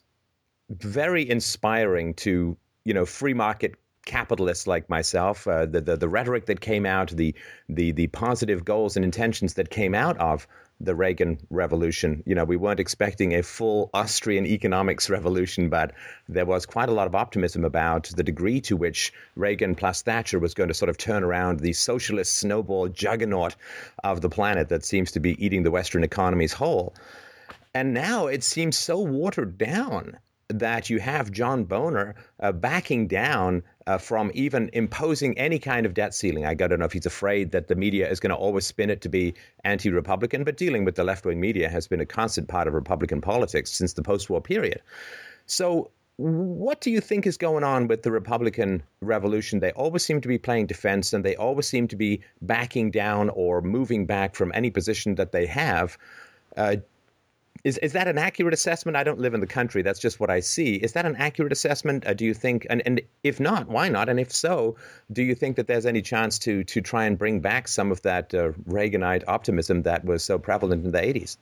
very 0.69 1.29
inspiring 1.29 2.13
to 2.15 2.57
you 2.85 2.93
know 2.93 3.05
free 3.05 3.33
market 3.33 3.75
capitalists 4.05 4.67
like 4.67 4.89
myself, 4.89 5.47
uh, 5.47 5.65
the, 5.65 5.81
the 5.81 5.97
the 5.97 6.09
rhetoric 6.09 6.45
that 6.47 6.61
came 6.61 6.85
out, 6.85 7.09
the 7.09 7.35
the 7.69 7.91
the 7.91 8.07
positive 8.07 8.65
goals 8.65 8.95
and 8.95 9.05
intentions 9.05 9.55
that 9.55 9.69
came 9.69 9.93
out 9.93 10.17
of 10.17 10.47
the 10.81 10.95
Reagan 10.95 11.38
revolution. 11.49 12.21
You 12.25 12.35
know, 12.35 12.43
we 12.43 12.57
weren't 12.57 12.79
expecting 12.79 13.33
a 13.33 13.43
full 13.43 13.89
Austrian 13.93 14.45
economics 14.45 15.09
revolution, 15.09 15.69
but 15.69 15.93
there 16.27 16.45
was 16.45 16.65
quite 16.65 16.89
a 16.89 16.93
lot 16.93 17.07
of 17.07 17.15
optimism 17.15 17.63
about 17.63 18.11
the 18.15 18.23
degree 18.23 18.59
to 18.61 18.75
which 18.75 19.13
Reagan 19.35 19.75
plus 19.75 20.01
Thatcher 20.01 20.39
was 20.39 20.53
going 20.53 20.67
to 20.67 20.73
sort 20.73 20.89
of 20.89 20.97
turn 20.97 21.23
around 21.23 21.59
the 21.59 21.73
socialist 21.73 22.35
snowball 22.35 22.89
juggernaut 22.89 23.55
of 24.03 24.21
the 24.21 24.29
planet 24.29 24.69
that 24.69 24.85
seems 24.85 25.11
to 25.11 25.19
be 25.19 25.43
eating 25.43 25.63
the 25.63 25.71
Western 25.71 26.03
economies 26.03 26.53
whole. 26.53 26.93
And 27.73 27.93
now 27.93 28.27
it 28.27 28.43
seems 28.43 28.77
so 28.77 28.99
watered 28.99 29.57
down 29.57 30.17
that 30.47 30.89
you 30.89 30.99
have 30.99 31.31
John 31.31 31.63
Boehner 31.65 32.15
uh, 32.39 32.51
backing 32.51 33.07
down 33.07 33.63
uh, 33.88 33.98
from 33.98 34.32
even 34.34 34.69
imposing 34.74 35.38
any 35.38 35.60
kind 35.60 35.86
of 35.86 35.93
debt 35.93 36.13
ceiling. 36.13 36.45
I 36.45 36.54
don't 36.54 36.80
know 36.80 36.86
if 36.86 36.93
he's 36.93 37.06
afraid 37.06 37.52
that 37.52 37.67
the 37.67 37.76
media 37.76 38.10
is 38.10 38.19
going 38.19 38.32
to 38.32 38.36
always 38.36 38.65
spin 38.65 38.89
it 38.89 39.02
to 39.02 39.10
be 39.10 39.34
anti 39.63 39.89
Republican, 39.89 40.43
but 40.43 40.58
dealing 40.58 40.86
with 40.86 40.95
the 40.95 41.04
left 41.04 41.26
wing 41.26 41.39
media 41.39 41.69
has 41.69 41.88
been 41.88 42.00
a 42.00 42.06
constant 42.06 42.48
part 42.48 42.67
of 42.67 42.74
Republican 42.74 43.21
politics 43.21 43.71
since 43.71 43.93
the 43.93 44.02
post 44.02 44.30
war 44.30 44.41
period. 44.41 44.82
So, 45.45 45.91
what 46.17 46.80
do 46.80 46.91
you 46.91 47.02
think 47.02 47.28
is 47.28 47.36
going 47.36 47.65
on 47.65 47.88
with 47.88 48.04
the 48.04 48.12
Republican 48.12 48.82
revolution? 49.02 49.60
They 49.60 49.74
always 49.74 50.06
seem 50.06 50.21
to 50.21 50.30
be 50.30 50.38
playing 50.38 50.67
defense 50.67 51.12
and 51.12 51.26
they 51.26 51.36
always 51.36 51.67
seem 51.67 51.89
to 51.89 51.95
be 51.98 52.21
backing 52.41 52.89
down 52.89 53.30
or 53.30 53.62
moving 53.62 54.06
back 54.06 54.34
from 54.34 54.52
any 54.56 54.69
position 54.69 55.15
that 55.15 55.34
they 55.34 55.45
have. 55.45 55.98
Uh, 56.56 56.78
is 57.65 57.80
is 57.80 57.93
that 57.93 58.08
an 58.08 58.19
accurate 58.19 58.54
assessment? 58.54 58.95
I 58.95 59.04
don't 59.04 59.19
live 59.19 59.34
in 59.34 59.41
the 59.41 59.47
country. 59.47 59.82
That's 59.82 59.99
just 59.99 60.19
what 60.19 60.30
I 60.30 60.39
see. 60.39 60.75
Is 60.75 60.93
that 60.93 61.06
an 61.06 61.15
accurate 61.15 61.51
assessment? 61.51 62.06
Uh, 62.06 62.13
do 62.13 62.23
you 62.23 62.34
think? 62.34 62.67
And, 62.69 62.84
and 62.86 63.01
if 63.23 63.39
not, 63.39 63.67
why 63.67 63.89
not? 63.89 64.08
And 64.08 64.19
if 64.19 64.32
so, 64.32 64.75
do 65.12 65.23
you 65.23 65.34
think 65.34 65.56
that 65.56 65.65
there's 65.65 65.88
any 65.88 66.04
chance 66.04 66.38
to 66.39 66.63
to 66.63 66.80
try 66.80 67.06
and 67.06 67.17
bring 67.17 67.39
back 67.39 67.67
some 67.67 67.91
of 67.91 68.04
that 68.04 68.34
uh, 68.36 68.51
Reaganite 68.69 69.23
optimism 69.28 69.82
that 69.82 70.06
was 70.06 70.23
so 70.23 70.38
prevalent 70.38 70.86
in 70.86 70.91
the 70.91 70.99
80s? 70.99 71.38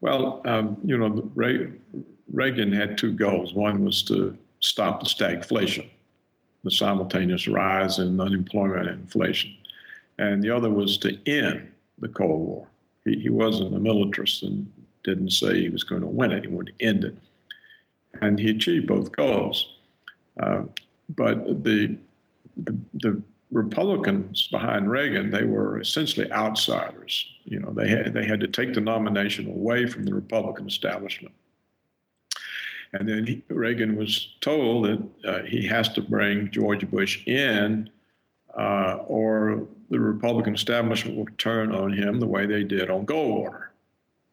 Well, 0.00 0.40
um, 0.44 0.76
you 0.84 0.96
know, 0.96 1.30
Reagan 1.34 2.72
had 2.72 2.96
two 2.96 3.12
goals. 3.12 3.54
One 3.54 3.84
was 3.84 4.04
to 4.04 4.38
stop 4.60 5.00
the 5.00 5.06
stagflation, 5.06 5.88
the 6.62 6.70
simultaneous 6.70 7.48
rise 7.48 7.98
in 7.98 8.20
unemployment 8.20 8.88
and 8.88 9.00
inflation, 9.00 9.52
and 10.18 10.44
the 10.44 10.50
other 10.50 10.70
was 10.70 10.96
to 10.98 11.18
end 11.26 11.72
the 11.98 12.08
Cold 12.08 12.46
War 12.46 12.68
he, 13.06 13.20
he 13.20 13.30
wasn't 13.30 13.74
a 13.74 13.78
militarist 13.78 14.42
and 14.42 14.70
didn't 15.04 15.30
say 15.30 15.60
he 15.60 15.68
was 15.70 15.84
going 15.84 16.02
to 16.02 16.06
win 16.06 16.32
it. 16.32 16.44
He 16.44 16.50
would 16.50 16.72
end 16.80 17.04
it. 17.04 17.16
And 18.20 18.38
he 18.38 18.50
achieved 18.50 18.86
both 18.88 19.12
goals. 19.12 19.76
Uh, 20.42 20.62
but 21.10 21.64
the, 21.64 21.96
the, 22.56 22.76
the 22.94 23.22
Republicans 23.52 24.48
behind 24.48 24.90
Reagan, 24.90 25.30
they 25.30 25.44
were 25.44 25.80
essentially 25.80 26.30
outsiders. 26.32 27.24
You 27.44 27.60
know, 27.60 27.72
they 27.72 27.88
had, 27.88 28.12
they 28.12 28.26
had 28.26 28.40
to 28.40 28.48
take 28.48 28.74
the 28.74 28.80
nomination 28.80 29.46
away 29.46 29.86
from 29.86 30.04
the 30.04 30.14
Republican 30.14 30.66
establishment. 30.66 31.34
And 32.92 33.08
then 33.08 33.26
he, 33.26 33.42
Reagan 33.48 33.96
was 33.96 34.34
told 34.40 34.86
that 34.86 35.08
uh, 35.24 35.42
he 35.44 35.66
has 35.66 35.88
to 35.90 36.00
bring 36.00 36.50
George 36.50 36.88
Bush 36.90 37.24
in 37.26 37.90
uh, 38.56 38.98
or 39.06 39.66
the 39.90 40.00
Republican 40.00 40.54
establishment 40.54 41.16
would 41.16 41.38
turn 41.38 41.74
on 41.74 41.92
him 41.92 42.18
the 42.18 42.26
way 42.26 42.46
they 42.46 42.64
did 42.64 42.90
on 42.90 43.06
Goldwater, 43.06 43.66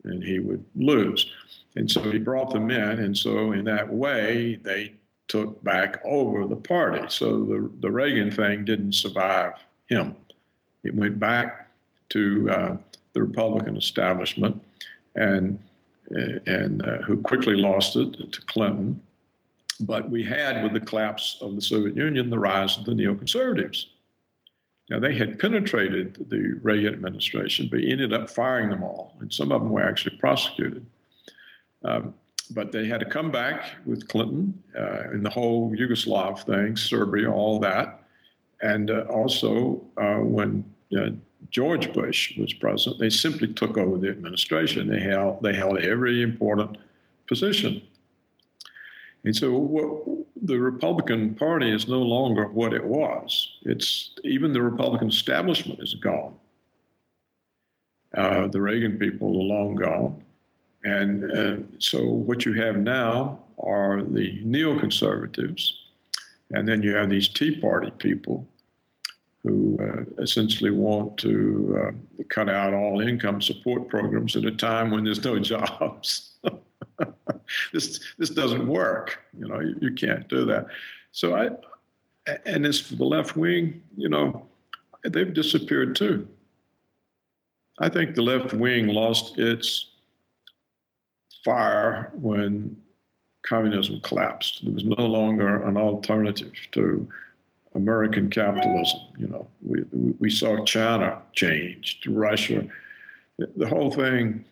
and 0.06 0.24
he 0.24 0.40
would 0.40 0.64
lose. 0.76 1.32
And 1.76 1.90
so 1.90 2.02
he 2.12 2.20
brought 2.20 2.52
them 2.52 2.72
in, 2.72 3.00
and 3.00 3.18
so 3.18 3.52
in 3.52 3.66
that 3.66 3.92
way, 3.92 4.60
they 4.64 4.94
took 5.28 5.64
back 5.64 6.02
over 6.06 6.46
the 6.46 6.56
party. 6.56 7.04
So 7.10 7.44
the, 7.44 7.70
the 7.80 7.92
Reagan 7.92 8.30
thing 8.30 8.66
didn't 8.66 8.94
survive 8.94 9.54
him. 9.88 10.16
It 10.84 10.94
went 10.94 11.20
back 11.20 11.70
to 12.10 12.50
uh, 12.50 12.78
the 13.14 13.22
Republican 13.22 13.78
establishment, 13.78 14.62
and 15.16 15.60
and 16.46 16.86
uh, 16.86 16.98
who 16.98 17.22
quickly 17.22 17.56
lost 17.56 17.96
it 17.96 18.32
to 18.32 18.42
Clinton. 18.42 19.02
But 19.80 20.10
we 20.10 20.24
had, 20.24 20.62
with 20.62 20.74
the 20.74 20.80
collapse 20.80 21.38
of 21.42 21.56
the 21.56 21.62
Soviet 21.62 21.96
Union, 21.96 22.30
the 22.30 22.38
rise 22.38 22.78
of 22.78 22.86
the 22.86 22.92
neoconservatives. 22.92 23.86
Now, 24.94 25.00
they 25.00 25.16
had 25.16 25.40
penetrated 25.40 26.28
the 26.30 26.60
Reagan 26.62 26.94
administration, 26.94 27.68
but 27.72 27.80
ended 27.80 28.14
up 28.14 28.30
firing 28.30 28.70
them 28.70 28.84
all, 28.84 29.16
and 29.22 29.34
some 29.34 29.52
of 29.52 29.60
them 29.60 29.72
were 29.72 29.82
actually 29.82 30.18
prosecuted. 30.18 30.86
Um, 31.84 32.14
but 32.52 32.72
they 32.72 32.86
had 32.86 33.00
to 33.00 33.08
come 33.08 33.32
back 33.32 33.72
with 33.88 34.08
Clinton 34.08 34.62
uh, 34.78 35.10
and 35.10 35.26
the 35.26 35.32
whole 35.32 35.72
Yugoslav 35.72 36.46
thing, 36.46 36.78
Serbia, 36.78 37.32
all 37.32 37.60
that. 37.62 38.04
And 38.62 38.92
uh, 38.92 39.06
also, 39.10 39.82
uh, 39.98 40.18
when 40.18 40.64
uh, 40.96 41.10
George 41.50 41.92
Bush 41.92 42.38
was 42.38 42.54
president, 42.54 43.00
they 43.00 43.10
simply 43.10 43.52
took 43.52 43.80
over 43.80 43.98
the 43.98 44.10
administration. 44.10 44.90
They 44.90 45.00
held, 45.00 45.42
they 45.42 45.56
held 45.56 45.80
every 45.80 46.22
important 46.22 46.78
position. 47.28 47.82
And 49.24 49.36
so 49.36 49.54
what, 49.54 50.23
the 50.44 50.60
Republican 50.60 51.36
Party 51.36 51.74
is 51.74 51.88
no 51.88 52.02
longer 52.02 52.48
what 52.50 52.74
it 52.74 52.84
was. 52.84 53.50
It's 53.64 54.12
even 54.26 54.52
the 54.52 54.62
Republican 54.62 55.08
establishment 55.08 55.80
is 55.82 55.94
gone. 55.96 56.36
Uh, 58.14 58.48
the 58.48 58.62
Reagan 58.62 59.00
people 59.00 59.30
are 59.30 59.58
long 59.58 59.76
gone. 59.76 60.22
And 60.84 61.32
uh, 61.32 61.56
so 61.80 62.04
what 62.04 62.46
you 62.46 62.54
have 62.54 62.76
now 62.76 63.40
are 63.58 64.04
the 64.04 64.44
neoconservatives, 64.44 65.72
and 66.52 66.68
then 66.68 66.84
you 66.84 66.94
have 66.94 67.10
these 67.10 67.30
Tea 67.30 67.60
Party 67.60 67.92
people 67.92 68.46
who 69.44 69.78
uh, 69.82 70.22
essentially 70.22 70.72
want 70.72 71.18
to 71.20 71.80
uh, 71.82 72.24
cut 72.30 72.50
out 72.50 72.74
all 72.74 73.00
income 73.00 73.42
support 73.42 73.88
programs 73.88 74.36
at 74.36 74.44
a 74.44 74.52
time 74.52 74.92
when 74.92 75.06
there's 75.06 75.24
no 75.24 75.40
jobs. 75.54 76.32
this 77.72 78.00
this 78.18 78.30
doesn't 78.30 78.68
work. 78.68 79.20
You 79.38 79.48
know, 79.48 79.60
you, 79.60 79.76
you 79.82 79.94
can't 79.94 80.28
do 80.28 80.46
that. 80.46 80.68
So 81.12 81.36
I, 81.36 81.50
and 82.46 82.66
as 82.66 82.80
for 82.80 82.96
the 82.96 83.06
left 83.06 83.36
wing, 83.36 83.82
you 83.96 84.10
know, 84.10 84.46
they've 85.04 85.34
disappeared 85.34 85.96
too. 85.96 86.28
I 87.80 87.90
think 87.90 88.16
the 88.16 88.22
left 88.22 88.54
wing 88.54 88.88
lost 88.88 89.38
its 89.38 89.90
fire 91.44 92.12
when 92.16 92.78
communism 93.44 94.00
collapsed. 94.02 94.64
There 94.64 94.74
was 94.74 94.86
no 94.86 95.06
longer 95.06 95.64
an 95.64 95.78
alternative 95.78 96.54
to 96.72 97.08
American 97.76 98.30
capitalism. 98.30 99.00
You 99.18 99.28
know, 99.28 99.48
we 99.62 99.84
we 100.20 100.30
saw 100.30 100.64
China 100.64 101.22
change 101.34 102.02
to 102.02 102.14
Russia. 102.14 102.66
The 103.38 103.68
whole 103.68 103.92
thing 103.92 104.46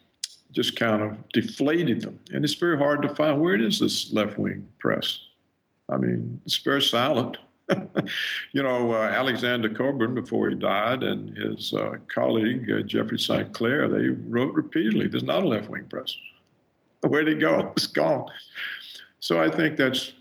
just 0.52 0.76
kind 0.76 1.02
of 1.02 1.18
deflated 1.30 2.02
them. 2.02 2.20
And 2.34 2.44
it's 2.44 2.54
very 2.54 2.78
hard 2.78 3.02
to 3.04 3.16
find 3.16 3.40
where 3.40 3.56
it 3.56 3.62
is 3.62 3.80
this 3.80 4.12
left 4.12 4.38
wing 4.38 4.68
press? 4.80 5.20
I 5.90 5.98
mean, 5.98 6.40
it's 6.46 6.58
very 6.58 6.82
silent. 6.82 7.38
you 8.52 8.64
know, 8.64 8.92
uh, 8.92 9.10
Alexander 9.14 9.70
Cockburn, 9.70 10.14
before 10.14 10.50
he 10.50 10.56
died, 10.56 11.04
and 11.04 11.38
his 11.38 11.74
uh, 11.74 11.96
colleague, 12.14 12.70
uh, 12.70 12.82
Jeffrey 12.82 13.20
St. 13.20 13.54
Clair, 13.54 13.88
they 13.88 14.08
wrote 14.08 14.54
repeatedly 14.54 15.08
there's 15.08 15.24
not 15.24 15.44
a 15.44 15.48
left 15.48 15.70
wing 15.70 15.86
press. 15.86 16.16
Where'd 17.02 17.28
it 17.28 17.40
go? 17.40 17.72
It's 17.78 17.88
gone. 17.88 18.28
So 19.20 19.42
I 19.42 19.50
think 19.50 19.78
that's. 19.78 20.14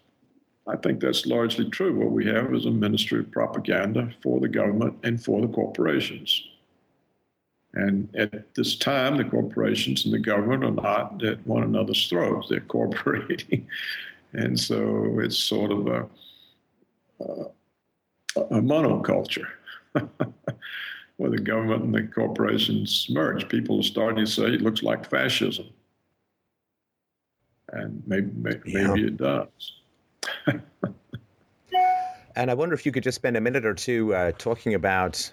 I 0.67 0.77
think 0.77 1.01
that's 1.01 1.27
largely 1.27 1.69
true. 1.71 1.99
What 1.99 2.13
we 2.13 2.27
have 2.27 2.55
is 2.55 2.67
a 2.67 2.71
ministry 2.71 3.21
of 3.21 3.31
propaganda 3.33 4.13
for 4.23 4.39
the 4.39 4.47
government 4.47 4.95
and 5.03 5.21
for 5.21 5.41
the 5.41 5.49
corporations. 5.49 6.45
And 7.75 8.09
at 8.17 8.55
this 8.55 8.77
time, 8.77 9.17
the 9.17 9.25
corporations 9.25 10.05
and 10.05 10.13
the 10.13 10.19
government 10.19 10.65
are 10.65 10.71
not 10.71 11.23
at 11.25 11.47
one 11.47 11.63
another's 11.63 12.09
throats. 12.09 12.49
They're 12.49 12.61
cooperating. 12.69 13.67
and 14.33 14.59
so 14.59 15.19
it's 15.21 15.39
sort 15.39 15.71
of 15.71 15.87
a, 15.87 16.07
a, 17.21 17.45
a 18.37 18.61
monoculture 18.61 19.47
where 21.17 21.31
the 21.31 21.39
government 21.39 21.85
and 21.85 21.95
the 21.95 22.03
corporations 22.03 23.07
merge. 23.11 23.49
People 23.49 23.81
are 23.81 23.85
starting 23.85 24.25
to 24.25 24.31
say 24.31 24.45
it 24.45 24.63
looks 24.63 24.83
like 24.83 25.09
fascism. 25.09 25.67
And 27.73 28.03
maybe, 28.07 28.33
maybe, 28.35 28.61
yeah. 28.65 28.89
maybe 28.89 29.07
it 29.07 29.17
does. 29.17 29.47
and 32.35 32.51
I 32.51 32.55
wonder 32.55 32.75
if 32.75 32.85
you 32.85 32.91
could 32.91 33.05
just 33.05 33.15
spend 33.15 33.37
a 33.37 33.41
minute 33.41 33.65
or 33.65 33.75
two 33.75 34.13
uh, 34.13 34.33
talking 34.33 34.75
about 34.75 35.31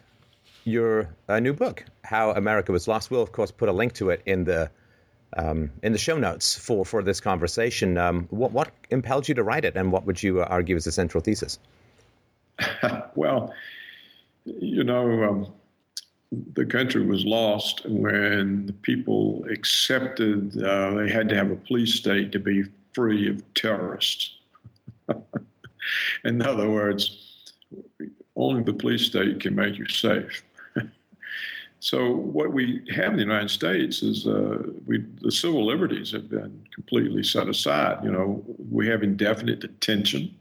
your 0.67 1.09
uh, 1.29 1.39
new 1.39 1.53
book, 1.53 1.85
How 2.03 2.31
America 2.31 2.71
Was 2.71 2.87
Lost. 2.87 3.09
We'll 3.09 3.21
of 3.21 3.31
course 3.31 3.51
put 3.51 3.69
a 3.69 3.71
link 3.71 3.93
to 3.93 4.09
it 4.09 4.21
in 4.25 4.43
the 4.43 4.69
um, 5.35 5.71
in 5.83 5.91
the 5.93 5.97
show 5.97 6.17
notes 6.17 6.57
for 6.57 6.85
for 6.85 7.01
this 7.01 7.19
conversation. 7.21 7.97
Um, 7.97 8.27
what 8.29 8.51
what 8.51 8.71
impelled 8.89 9.27
you 9.27 9.35
to 9.35 9.43
write 9.43 9.65
it, 9.65 9.75
and 9.75 9.91
what 9.91 10.05
would 10.05 10.21
you 10.21 10.41
uh, 10.41 10.47
argue 10.49 10.75
is 10.75 10.83
the 10.83 10.91
central 10.91 11.21
thesis? 11.21 11.57
well, 13.15 13.53
you 14.45 14.83
know, 14.83 15.23
um, 15.23 15.53
the 16.53 16.65
country 16.65 17.05
was 17.05 17.25
lost 17.25 17.85
when 17.85 18.65
the 18.65 18.73
people 18.73 19.45
accepted 19.49 20.61
uh, 20.61 20.91
they 20.95 21.09
had 21.09 21.29
to 21.29 21.35
have 21.35 21.49
a 21.49 21.55
police 21.55 21.93
state 21.93 22.31
to 22.33 22.39
be 22.39 22.63
free 22.93 23.29
of 23.29 23.41
terrorists. 23.53 24.35
In 26.25 26.41
other 26.41 26.69
words, 26.69 27.53
only 28.35 28.63
the 28.63 28.73
police 28.73 29.05
state 29.05 29.39
can 29.39 29.55
make 29.55 29.77
you 29.77 29.87
safe. 29.87 30.43
So 31.79 32.11
what 32.11 32.51
we 32.51 32.81
have 32.93 33.11
in 33.11 33.17
the 33.17 33.23
United 33.23 33.51
States 33.51 34.01
is 34.01 34.25
uh, 34.25 34.63
we, 34.85 35.05
the 35.21 35.31
civil 35.31 35.65
liberties 35.65 36.11
have 36.11 36.29
been 36.29 36.67
completely 36.73 37.23
set 37.23 37.47
aside. 37.47 38.03
You 38.03 38.11
know, 38.11 38.43
we 38.71 38.87
have 38.87 39.03
indefinite 39.03 39.59
detention 39.59 40.35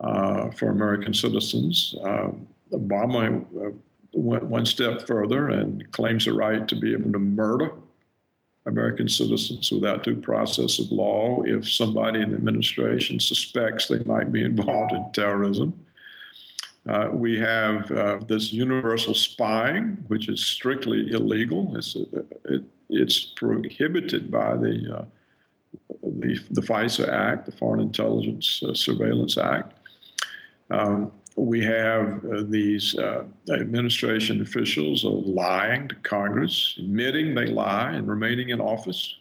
uh, 0.00 0.50
for 0.50 0.70
American 0.70 1.12
citizens. 1.12 1.94
Um, 2.02 2.46
Obama 2.72 3.44
uh, 3.60 3.70
went 4.12 4.44
one 4.44 4.64
step 4.64 5.06
further 5.06 5.50
and 5.50 5.90
claims 5.92 6.24
the 6.24 6.32
right 6.32 6.66
to 6.68 6.74
be 6.74 6.92
able 6.92 7.12
to 7.12 7.18
murder 7.18 7.72
American 8.64 9.08
citizens 9.08 9.70
without 9.70 10.02
due 10.02 10.16
process 10.16 10.78
of 10.78 10.90
law 10.90 11.42
if 11.42 11.70
somebody 11.70 12.20
in 12.20 12.30
the 12.30 12.36
administration 12.36 13.20
suspects 13.20 13.86
they 13.86 14.02
might 14.04 14.32
be 14.32 14.42
involved 14.42 14.92
in 14.92 15.04
terrorism. 15.12 15.72
Uh, 16.88 17.08
we 17.12 17.38
have 17.38 17.90
uh, 17.90 18.18
this 18.28 18.52
universal 18.52 19.14
spying, 19.14 19.96
which 20.06 20.28
is 20.28 20.44
strictly 20.44 21.10
illegal. 21.10 21.76
It's, 21.76 21.96
it, 22.44 22.62
it's 22.88 23.24
prohibited 23.36 24.30
by 24.30 24.56
the, 24.56 24.98
uh, 24.98 25.04
the, 26.02 26.38
the 26.50 26.60
FISA 26.60 27.08
Act, 27.08 27.46
the 27.46 27.52
Foreign 27.52 27.80
Intelligence 27.80 28.62
uh, 28.62 28.72
Surveillance 28.72 29.36
Act. 29.36 29.74
Um, 30.70 31.10
we 31.36 31.62
have 31.64 32.24
uh, 32.24 32.44
these 32.48 32.96
uh, 32.98 33.24
administration 33.50 34.40
officials 34.40 35.04
lying 35.04 35.88
to 35.88 35.94
Congress, 35.96 36.76
admitting 36.78 37.34
they 37.34 37.46
lie 37.46 37.92
and 37.92 38.08
remaining 38.08 38.50
in 38.50 38.60
office. 38.60 39.16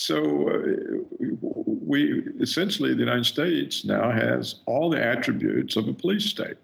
So 0.00 0.48
uh, 0.48 1.36
we 1.60 2.22
essentially 2.40 2.94
the 2.94 3.00
United 3.00 3.26
States 3.26 3.84
now 3.84 4.10
has 4.10 4.56
all 4.64 4.88
the 4.88 5.02
attributes 5.02 5.76
of 5.76 5.88
a 5.88 5.92
police 5.92 6.24
state. 6.24 6.56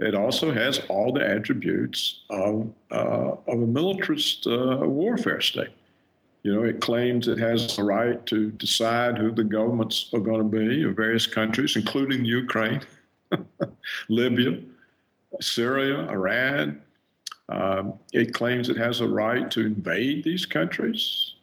It 0.00 0.14
also 0.14 0.52
has 0.52 0.80
all 0.90 1.10
the 1.10 1.26
attributes 1.26 2.24
of, 2.28 2.70
uh, 2.90 3.36
of 3.46 3.62
a 3.62 3.66
militarist 3.66 4.46
uh, 4.46 4.80
warfare 4.82 5.40
state. 5.40 5.70
You 6.42 6.54
know, 6.54 6.62
it 6.62 6.80
claims 6.80 7.26
it 7.26 7.38
has 7.38 7.74
the 7.74 7.84
right 7.84 8.24
to 8.26 8.50
decide 8.52 9.16
who 9.16 9.32
the 9.32 9.44
governments 9.44 10.10
are 10.12 10.20
going 10.20 10.38
to 10.38 10.58
be 10.58 10.84
of 10.84 10.94
various 10.94 11.26
countries, 11.26 11.74
including 11.74 12.24
Ukraine, 12.24 12.82
Libya, 14.10 14.60
Syria, 15.40 16.06
Iran. 16.10 16.82
Um, 17.48 17.94
it 18.12 18.34
claims 18.34 18.68
it 18.68 18.76
has 18.76 19.00
a 19.00 19.08
right 19.08 19.50
to 19.52 19.64
invade 19.64 20.22
these 20.22 20.44
countries. 20.44 21.34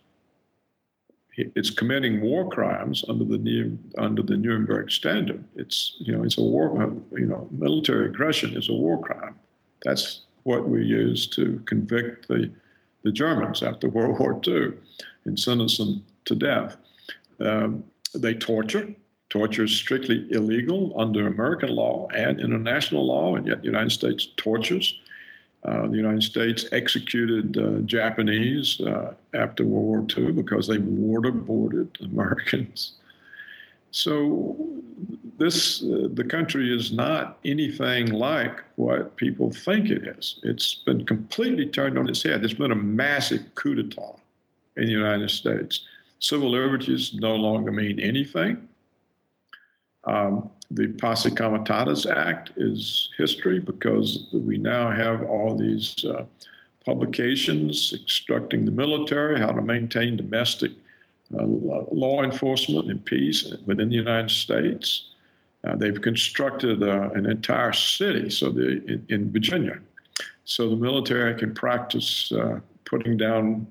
It's 1.38 1.70
committing 1.70 2.22
war 2.22 2.50
crimes 2.50 3.04
under 3.10 3.26
the 3.26 3.78
under 3.98 4.22
the 4.22 4.38
Nuremberg 4.38 4.90
standard. 4.92 5.44
It's 5.56 5.96
you 6.00 6.16
know 6.16 6.24
it's 6.24 6.38
a 6.38 6.42
war 6.42 6.94
you 7.12 7.26
know 7.26 7.48
military 7.52 8.08
aggression 8.08 8.56
is 8.56 8.70
a 8.70 8.74
war 8.74 9.02
crime. 9.02 9.36
That's 9.84 10.22
what 10.44 10.70
we 10.70 10.84
used 10.84 11.34
to 11.34 11.62
convict 11.66 12.28
the 12.28 12.52
the 13.04 13.12
Germans 13.12 13.62
after 13.62 13.90
World 13.90 14.20
War 14.20 14.40
II 14.48 14.74
and 15.26 15.40
sentence 15.40 15.78
them 15.78 16.04
to 16.26 16.36
death. 16.36 16.78
Um, 17.40 17.84
they 18.14 18.34
torture. 18.34 18.94
Torture 19.30 19.64
is 19.64 19.76
strictly 19.76 20.28
illegal 20.32 20.94
under 20.98 21.28
American 21.28 21.70
law 21.70 22.08
and 22.16 22.40
international 22.40 23.06
law, 23.06 23.36
and 23.36 23.48
yet 23.48 23.60
the 23.60 23.66
United 23.66 23.92
States 23.92 24.30
tortures. 24.38 25.00
Uh, 25.66 25.88
the 25.88 25.98
United 25.98 26.22
States 26.22 26.66
executed 26.72 27.58
uh, 27.58 27.80
Japanese 27.86 28.80
uh, 28.82 29.14
after 29.34 29.66
World 29.66 30.16
War 30.16 30.26
II 30.26 30.32
because 30.34 30.68
they 30.68 30.78
waterboarded 30.78 31.90
Americans. 32.12 32.94
So 33.90 34.56
this 35.38 35.82
uh, 35.82 36.10
the 36.14 36.24
country 36.24 36.76
is 36.76 36.92
not 36.92 37.40
anything 37.46 38.12
like 38.12 38.64
what 38.76 39.16
people 39.16 39.52
think 39.52 39.90
it 39.90 40.06
is. 40.06 40.40
It's 40.44 40.76
been 40.86 41.06
completely 41.06 41.66
turned 41.66 41.98
on 41.98 42.08
its 42.10 42.22
head. 42.22 42.42
There's 42.42 42.54
been 42.54 42.72
a 42.72 42.76
massive 42.76 43.44
coup 43.56 43.76
d'état 43.76 44.20
in 44.78 44.86
the 44.86 44.92
United 44.92 45.32
States. 45.32 45.82
Civil 46.20 46.52
liberties 46.52 47.14
no 47.16 47.36
longer 47.36 47.72
mean 47.72 48.00
anything. 48.00 48.68
Um, 50.04 50.50
the 50.72 50.88
Posse 50.88 51.32
Comitatus 51.32 52.06
Act 52.06 52.52
is 52.58 53.10
history 53.18 53.60
because 53.60 54.28
we 54.34 54.58
now 54.58 54.90
have 54.90 55.24
all 55.24 55.56
these 55.56 56.04
uh, 56.06 56.26
publications 56.86 57.94
instructing 57.94 58.66
the 58.66 58.72
military 58.72 59.40
how 59.40 59.52
to 59.52 59.62
maintain 59.62 60.18
domestic 60.18 60.72
uh, 61.34 61.44
law 61.44 62.24
enforcement 62.24 62.90
and 62.90 63.04
peace 63.04 63.54
within 63.66 63.90
the 63.90 63.96
United 63.96 64.30
States. 64.30 65.10
Uh, 65.64 65.76
they've 65.76 66.02
constructed 66.02 66.84
uh, 66.84 67.10
an 67.16 67.26
entire 67.26 67.74
city, 67.74 68.30
so 68.30 68.52
the, 68.52 68.84
in, 68.86 69.06
in, 69.10 69.32
Virginia, 69.32 69.80
so 70.44 70.70
the 70.70 70.76
military 70.76 71.34
can 71.34 71.54
practice 71.56 72.32
uh, 72.32 72.60
putting 72.86 73.18
down 73.18 73.66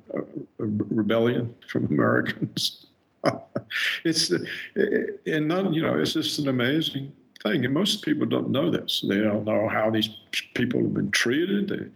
rebellion 0.58 1.54
from 1.68 1.86
Americans. 1.86 2.86
it's 4.04 4.30
and 4.30 5.48
none, 5.48 5.72
you 5.72 5.82
know, 5.82 5.98
it's 5.98 6.12
just 6.12 6.38
an 6.38 6.48
amazing 6.48 7.12
thing, 7.42 7.64
and 7.64 7.74
most 7.74 8.02
people 8.02 8.26
don't 8.26 8.50
know 8.50 8.70
this. 8.70 9.04
They 9.06 9.18
don't 9.18 9.44
know 9.44 9.68
how 9.68 9.90
these 9.90 10.08
people 10.54 10.80
have 10.82 10.94
been 10.94 11.10
treated. 11.10 11.92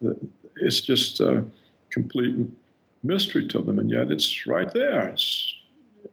They, 0.00 0.10
it's 0.56 0.80
just 0.80 1.20
a 1.20 1.44
complete 1.90 2.36
mystery 3.02 3.46
to 3.48 3.60
them, 3.60 3.78
and 3.78 3.90
yet 3.90 4.10
it's 4.10 4.46
right 4.46 4.72
there. 4.72 5.08
It's 5.08 5.54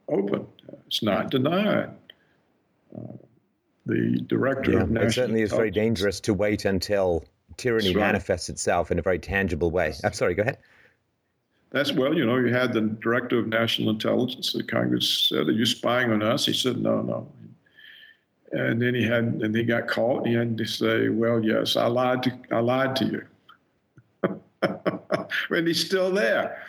open. 0.08 0.46
It's 0.88 1.04
not 1.04 1.30
denied. 1.30 1.90
Uh, 2.96 3.14
the 3.86 4.22
director 4.28 4.74
yeah, 4.74 4.82
of 4.82 4.92
national 4.92 5.08
it 5.08 5.14
certainly 5.14 5.42
is 5.42 5.52
very 5.52 5.72
dangerous 5.72 6.20
to 6.22 6.34
wait 6.34 6.66
until 6.66 7.26
tyranny 7.58 7.94
right. 7.94 8.02
manifests 8.02 8.50
itself 8.50 8.92
in 8.92 9.00
a 9.00 9.02
very 9.02 9.20
tangible 9.20 9.72
way. 9.72 9.94
I'm 10.04 10.14
sorry. 10.14 10.36
Go 10.36 10.44
ahead. 10.44 10.58
That's 11.74 11.92
well, 11.92 12.14
you 12.14 12.24
know, 12.24 12.38
you 12.38 12.54
had 12.54 12.72
the 12.72 12.82
director 12.82 13.40
of 13.40 13.48
national 13.48 13.90
intelligence. 13.90 14.54
The 14.54 14.62
Congress 14.62 15.28
said, 15.30 15.48
"Are 15.48 15.52
you 15.52 15.66
spying 15.66 16.12
on 16.12 16.22
us?" 16.22 16.46
He 16.46 16.54
said, 16.54 16.78
"No, 16.78 17.02
no." 17.02 17.32
And 18.52 18.80
then 18.80 18.94
he 18.94 19.04
had, 19.04 19.24
and 19.24 19.56
he 19.56 19.64
got 19.64 19.88
caught. 19.88 20.28
He 20.28 20.36
had 20.36 20.56
to 20.56 20.66
say, 20.66 21.10
"Well, 21.10 21.44
yes, 21.44 21.76
I 21.76 21.88
lied 21.88 22.22
to, 22.24 22.38
I 22.52 22.60
lied 22.60 22.96
to 22.98 23.06
you." 23.06 23.26
and 25.50 25.68
he's 25.68 25.84
still 25.84 26.12
there. 26.12 26.62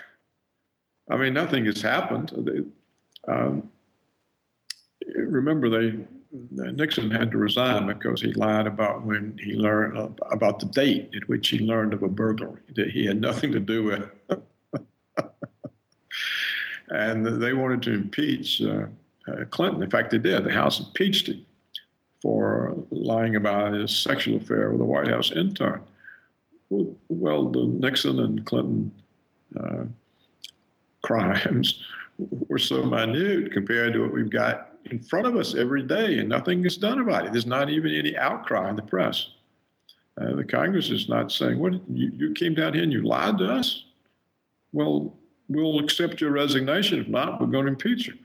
I 1.11 1.19
mean, 1.19 1.35
nothing 1.35 1.67
has 1.67 1.83
happened. 1.83 2.73
Um, 3.29 3.71
remember, 5.15 5.69
they 5.69 5.99
Nixon 6.51 7.11
had 7.11 7.31
to 7.33 7.37
resign 7.37 7.87
because 7.87 8.23
he 8.23 8.33
lied 8.33 8.67
about 8.67 9.05
when 9.05 9.39
he 9.39 9.53
learned 9.53 10.19
about 10.33 10.61
the 10.61 10.67
date 10.67 11.11
at 11.15 11.29
which 11.29 11.49
he 11.49 11.59
learned 11.59 11.93
of 11.93 12.03
a 12.03 12.09
burglary 12.09 12.63
that 12.75 12.91
he 12.91 13.05
had 13.05 13.21
nothing 13.21 13.53
to 13.53 13.61
do 13.61 13.85
with. 13.85 14.09
and 16.89 17.27
they 17.43 17.53
wanted 17.53 17.83
to 17.83 17.93
impeach 17.95 18.63
uh, 18.63 18.87
uh, 19.29 19.45
Clinton. 19.51 19.83
In 19.83 19.91
fact, 19.91 20.11
they 20.11 20.19
did. 20.19 20.45
The 20.45 20.53
House 20.53 20.81
impeached 20.81 21.29
him 21.29 21.45
for 22.21 22.75
lying 22.91 23.37
about 23.37 23.75
his 23.75 23.95
sexual 23.97 24.37
affair 24.37 24.71
with 24.71 24.81
a 24.81 24.85
White 24.85 25.09
House 25.09 25.31
intern. 25.33 25.83
Well, 26.71 27.51
the 27.51 27.65
Nixon 27.65 28.21
and 28.21 28.45
Clinton 28.45 28.93
uh, 29.59 29.85
crimes 31.03 31.83
were 32.49 32.59
so 32.59 32.83
minute 32.83 33.53
compared 33.53 33.93
to 33.93 34.01
what 34.01 34.13
we've 34.13 34.31
got 34.31 34.71
in 34.87 34.99
front 34.99 35.27
of 35.27 35.37
us 35.37 35.55
every 35.55 35.83
day, 35.83 36.19
and 36.19 36.29
nothing 36.29 36.65
is 36.65 36.77
done 36.77 37.01
about 37.01 37.27
it. 37.27 37.33
There's 37.33 37.47
not 37.47 37.71
even 37.71 37.95
any 37.95 38.17
outcry 38.17 38.69
in 38.71 38.77
the 38.77 38.83
press. 38.83 39.29
Uh, 40.21 40.35
the 40.35 40.45
Congress 40.45 40.91
is 40.91 41.09
not 41.09 41.33
saying, 41.33 41.59
"What 41.59 41.75
you, 41.89 42.11
you 42.15 42.33
came 42.35 42.55
down 42.55 42.75
here 42.75 42.83
and 42.83 42.93
you 42.93 43.03
lied 43.03 43.39
to 43.39 43.47
us." 43.53 43.85
Well, 44.75 45.15
we'll 45.49 45.79
accept 45.79 46.21
your 46.21 46.33
resignation. 46.33 47.01
If 47.01 47.07
not, 47.09 47.41
we're 47.41 47.47
going 47.47 47.67
to 47.67 47.73
impeach 47.73 48.09
you. 48.09 48.15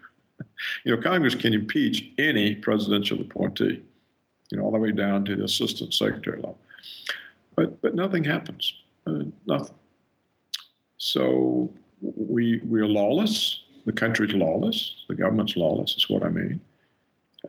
You 0.85 0.95
know, 0.95 1.01
Congress 1.01 1.35
can 1.35 1.53
impeach 1.53 2.11
any 2.17 2.55
presidential 2.55 3.19
appointee, 3.19 3.81
you 4.51 4.57
know, 4.57 4.63
all 4.63 4.71
the 4.71 4.77
way 4.77 4.91
down 4.91 5.23
to 5.25 5.35
the 5.35 5.45
assistant 5.45 5.93
secretary 5.93 6.37
level. 6.37 6.57
But 7.55 7.81
but 7.81 7.95
nothing 7.95 8.23
happens. 8.25 8.73
Uh, 9.05 9.23
nothing. 9.45 9.75
So 10.97 11.69
we 12.01 12.59
we 12.65 12.81
are 12.81 12.87
lawless. 12.87 13.63
The 13.85 13.93
country's 13.93 14.33
lawless. 14.33 14.95
The 15.07 15.15
government's 15.15 15.57
lawless. 15.57 15.95
Is 15.95 16.09
what 16.09 16.23
I 16.23 16.29
mean. 16.29 16.59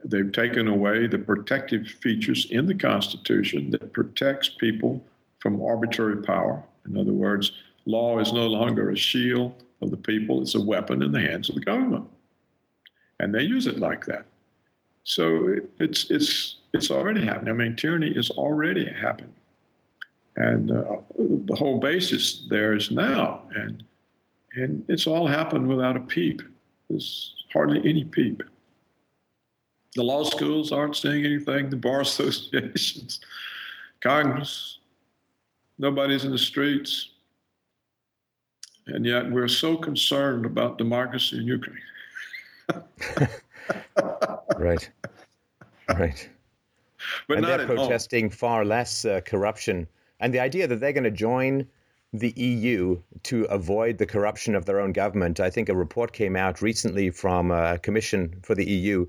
They've 0.05 0.33
taken 0.33 0.69
away 0.69 1.07
the 1.07 1.19
protective 1.19 1.87
features 1.87 2.49
in 2.51 2.67
the 2.67 2.75
Constitution 2.75 3.71
that 3.71 3.93
protects 3.93 4.49
people 4.49 5.05
from 5.39 5.63
arbitrary 5.63 6.23
power. 6.23 6.63
In 6.87 6.97
other 6.97 7.13
words, 7.13 7.53
law 7.87 8.19
is 8.19 8.33
no 8.33 8.47
longer 8.47 8.91
a 8.91 8.97
shield 8.97 9.63
of 9.83 9.91
the 9.91 9.97
people, 9.97 10.43
it's 10.43 10.55
a 10.55 10.61
weapon 10.61 11.03
in 11.03 11.13
the 11.13 11.21
hands 11.21 11.49
of 11.49 11.55
the 11.55 11.61
government. 11.61 12.05
And 13.19 13.35
they 13.35 13.43
use 13.43 13.67
it 13.67 13.79
like 13.79 14.05
that. 14.07 14.27
So 15.05 15.57
it's 15.79 16.11
it's 16.11 16.57
it's 16.73 16.91
already 16.91 17.25
happening. 17.25 17.55
I 17.55 17.57
mean, 17.57 17.77
tyranny 17.77 18.11
is 18.11 18.31
already 18.31 18.85
happening, 18.85 19.35
and 20.37 20.71
uh, 20.71 20.99
the 21.19 21.57
whole 21.57 21.81
basis 21.81 22.47
there 22.49 22.75
is 22.75 22.91
now, 22.91 23.43
and 23.55 23.83
and 24.55 24.85
it's 24.89 25.07
all 25.07 25.27
happened 25.27 25.69
without 25.69 25.97
a 25.97 26.01
peep. 26.01 26.43
There's 26.89 27.35
hardly 27.53 27.81
any 27.89 28.05
peep. 28.05 28.43
The 29.97 30.03
law 30.03 30.23
schools 30.25 30.71
aren't 30.71 30.97
saying 30.97 31.25
anything. 31.25 31.71
The 31.71 31.77
bar 31.77 32.01
associations, 32.03 33.21
Congress, 34.01 34.79
nobody's 35.79 36.25
in 36.25 36.31
the 36.31 36.39
streets, 36.39 37.10
and 38.87 39.05
yet 39.05 39.31
we're 39.31 39.49
so 39.49 39.77
concerned 39.77 40.45
about 40.47 40.79
democracy 40.79 41.39
in 41.39 41.45
Ukraine. 41.45 41.79
right. 44.57 44.91
Right. 45.89 46.29
But 47.27 47.39
and 47.39 47.47
not 47.47 47.57
they're 47.57 47.67
protesting 47.67 48.31
far 48.31 48.65
less 48.65 49.05
uh, 49.05 49.21
corruption. 49.23 49.87
And 50.21 50.35
the 50.35 50.41
idea 50.41 50.67
that 50.67 50.81
they're 50.81 50.93
going 50.93 51.05
to 51.05 51.11
join 51.11 51.67
the 52.13 52.33
EU 52.37 53.01
to 53.23 53.45
avoid 53.45 53.99
the 53.99 54.07
corruption 54.07 54.55
of 54.55 54.65
their 54.67 54.81
own 54.81 54.93
government. 54.93 55.39
I 55.39 55.49
think 55.49 55.69
a 55.69 55.77
report 55.77 56.13
came 56.13 56.35
out 56.35 56.61
recently 56.61 57.11
from 57.11 57.53
a 57.53 57.79
commission 57.79 58.41
for 58.43 58.55
the 58.55 58.69
EU 58.69 59.07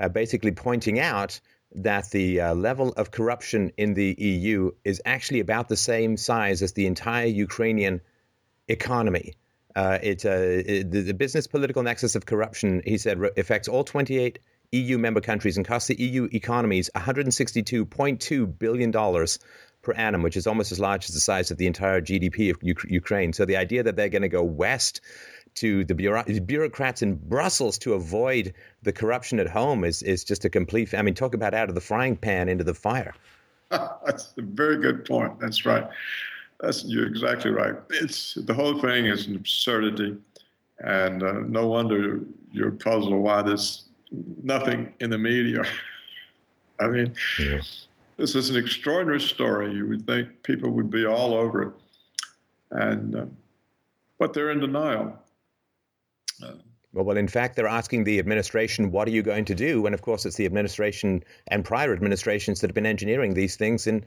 uh, 0.00 0.08
basically 0.08 0.50
pointing 0.50 0.98
out 0.98 1.40
that 1.72 2.10
the 2.10 2.40
uh, 2.40 2.54
level 2.54 2.92
of 2.96 3.12
corruption 3.12 3.70
in 3.76 3.94
the 3.94 4.16
EU 4.18 4.72
is 4.84 5.00
actually 5.04 5.40
about 5.40 5.68
the 5.68 5.76
same 5.76 6.16
size 6.16 6.62
as 6.62 6.72
the 6.72 6.86
entire 6.86 7.26
Ukrainian 7.26 8.00
economy. 8.68 9.34
Uh, 9.76 9.98
it, 10.02 10.24
uh, 10.24 10.30
it, 10.30 10.90
the, 10.90 11.14
business 11.14 11.46
political 11.46 11.82
nexus 11.82 12.16
of 12.16 12.26
corruption, 12.26 12.82
he 12.84 12.98
said, 12.98 13.20
re- 13.20 13.30
affects 13.36 13.68
all 13.68 13.84
28 13.84 14.40
EU 14.72 14.98
member 14.98 15.20
countries 15.20 15.56
and 15.56 15.66
costs 15.66 15.88
the 15.88 16.00
EU 16.00 16.28
economies 16.32 16.90
$162.2 16.96 18.58
billion 18.58 19.26
per 19.82 19.92
annum, 19.92 20.22
which 20.22 20.36
is 20.36 20.46
almost 20.46 20.72
as 20.72 20.80
large 20.80 21.08
as 21.08 21.14
the 21.14 21.20
size 21.20 21.50
of 21.50 21.56
the 21.56 21.66
entire 21.66 22.00
GDP 22.00 22.50
of 22.50 22.58
U- 22.62 22.74
Ukraine. 22.88 23.32
So 23.32 23.44
the 23.44 23.56
idea 23.56 23.84
that 23.84 23.96
they're 23.96 24.08
going 24.08 24.22
to 24.22 24.28
go 24.28 24.42
west 24.42 25.00
to 25.56 25.84
the 25.84 25.94
bureau- 25.94 26.24
bureaucrats 26.24 27.02
in 27.02 27.14
Brussels 27.16 27.78
to 27.78 27.94
avoid 27.94 28.54
the 28.82 28.92
corruption 28.92 29.40
at 29.40 29.48
home 29.48 29.84
is, 29.84 30.02
is 30.02 30.24
just 30.24 30.44
a 30.44 30.50
complete. 30.50 30.94
I 30.94 31.02
mean, 31.02 31.14
talk 31.14 31.34
about 31.34 31.54
out 31.54 31.68
of 31.68 31.74
the 31.74 31.80
frying 31.80 32.16
pan 32.16 32.48
into 32.48 32.64
the 32.64 32.74
fire. 32.74 33.14
That's 33.70 34.34
a 34.36 34.42
very 34.42 34.78
good 34.78 35.04
point. 35.04 35.40
That's 35.40 35.64
right. 35.64 35.88
That's 36.60 36.84
you're 36.84 37.06
exactly 37.06 37.50
right. 37.50 37.74
It's 37.90 38.34
the 38.34 38.52
whole 38.52 38.78
thing 38.80 39.06
is 39.06 39.26
an 39.26 39.36
absurdity, 39.36 40.16
and 40.80 41.22
uh, 41.22 41.32
no 41.48 41.66
wonder 41.68 42.20
you're 42.52 42.72
puzzled 42.72 43.14
why 43.14 43.42
there's 43.42 43.84
nothing 44.42 44.92
in 45.00 45.10
the 45.10 45.18
media. 45.18 45.62
I 46.80 46.88
mean, 46.88 47.14
yeah. 47.38 47.60
this 48.16 48.34
is 48.34 48.50
an 48.50 48.56
extraordinary 48.56 49.20
story. 49.20 49.72
You 49.72 49.86
would 49.88 50.06
think 50.06 50.42
people 50.42 50.70
would 50.70 50.90
be 50.90 51.06
all 51.06 51.34
over 51.34 51.62
it, 51.62 51.72
and 52.70 53.16
uh, 53.16 53.24
but 54.18 54.34
they're 54.34 54.50
in 54.50 54.60
denial. 54.60 55.18
Uh, 56.42 56.52
well, 56.92 57.04
well, 57.04 57.16
in 57.16 57.28
fact, 57.28 57.56
they're 57.56 57.68
asking 57.68 58.04
the 58.04 58.18
administration, 58.18 58.90
"What 58.90 59.08
are 59.08 59.12
you 59.12 59.22
going 59.22 59.46
to 59.46 59.54
do?" 59.54 59.86
And 59.86 59.94
of 59.94 60.02
course, 60.02 60.26
it's 60.26 60.36
the 60.36 60.46
administration 60.46 61.22
and 61.48 61.64
prior 61.64 61.92
administrations 61.92 62.60
that 62.60 62.68
have 62.68 62.74
been 62.74 62.86
engineering 62.86 63.32
these 63.32 63.56
things 63.56 63.86
in 63.86 64.04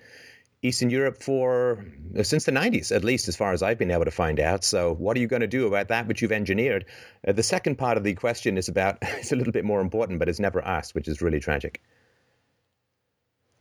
Eastern 0.64 0.90
Europe 0.90 1.22
for 1.22 1.86
uh, 2.18 2.24
since 2.24 2.46
the 2.46 2.52
90s, 2.52 2.96
at 2.96 3.04
least 3.04 3.28
as 3.28 3.36
far 3.36 3.52
as 3.52 3.62
I've 3.62 3.78
been 3.78 3.92
able 3.92 4.06
to 4.06 4.12
find 4.12 4.40
out. 4.40 4.64
So, 4.64 4.94
what 4.96 5.18
are 5.18 5.20
you 5.20 5.28
going 5.28 5.42
to 5.42 5.48
do 5.48 5.68
about 5.68 5.90
that 5.90 6.08
which 6.08 6.22
you've 6.22 6.32
engineered? 6.32 6.86
Uh, 7.28 7.34
the 7.34 7.44
second 7.44 7.78
part 7.78 7.98
of 7.98 8.04
the 8.04 8.14
question 8.14 8.58
is 8.58 8.70
about 8.70 8.98
it's 9.02 9.34
a 9.34 9.36
little 9.36 9.54
bit 9.54 9.66
more 9.66 9.82
important, 9.82 10.20
but 10.20 10.30
it's 10.30 10.40
never 10.40 10.64
asked, 10.64 10.96
which 10.96 11.08
is 11.08 11.22
really 11.22 11.42
tragic. 11.42 11.82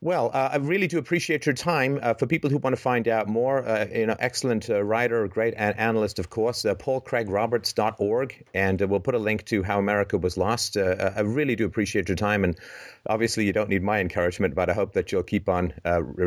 Well, 0.05 0.33
uh, 0.35 0.49
I 0.55 0.57
really 0.57 0.89
do 0.89 0.99
appreciate 0.99 1.47
your 1.47 1.55
time. 1.55 2.01
Uh, 2.03 2.15
for 2.15 2.27
people 2.27 2.51
who 2.51 2.59
want 2.59 2.75
to 2.75 2.83
find 2.83 3.07
out 3.07 3.29
more, 3.29 3.65
uh, 3.65 3.87
you 3.87 4.05
know, 4.05 4.17
excellent 4.19 4.69
uh, 4.69 4.83
writer, 4.83 5.29
great 5.29 5.55
an- 5.57 5.75
analyst, 5.75 6.19
of 6.19 6.29
course, 6.29 6.65
uh, 6.65 6.75
paulcraigroberts.org, 6.75 8.45
and 8.53 8.83
uh, 8.83 8.89
we'll 8.89 8.99
put 8.99 9.15
a 9.15 9.19
link 9.19 9.45
to 9.45 9.63
How 9.63 9.79
America 9.79 10.19
Was 10.19 10.37
Lost. 10.37 10.77
I 10.77 11.21
really 11.21 11.55
do 11.55 11.67
appreciate 11.67 12.09
your 12.09 12.17
time, 12.17 12.43
and 12.43 12.59
obviously 13.07 13.47
you 13.47 13.53
don't 13.53 13.69
need 13.69 13.85
my 13.85 14.01
encouragement, 14.01 14.57
but 14.57 14.69
I 14.69 14.73
hope 14.73 14.95
that 14.95 15.13
you'll 15.13 15.23
keep 15.23 15.49
on 15.49 15.73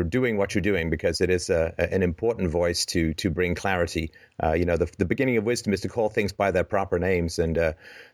doing 0.08 0.38
what 0.38 0.54
you're 0.54 0.62
doing 0.62 0.88
because 0.88 1.20
it 1.20 1.28
is 1.28 1.50
an 1.50 2.02
important 2.02 2.50
voice 2.50 2.86
to 2.86 3.12
to 3.12 3.28
bring 3.28 3.54
clarity. 3.54 4.10
You 4.54 4.64
know, 4.64 4.76
the, 4.76 4.90
the 4.98 5.04
beginning 5.04 5.36
of 5.36 5.44
wisdom 5.44 5.72
is 5.72 5.80
to 5.80 5.88
call 5.88 6.08
things 6.08 6.32
by 6.32 6.50
their 6.50 6.64
proper 6.64 6.98
names, 6.98 7.38
and 7.38 7.56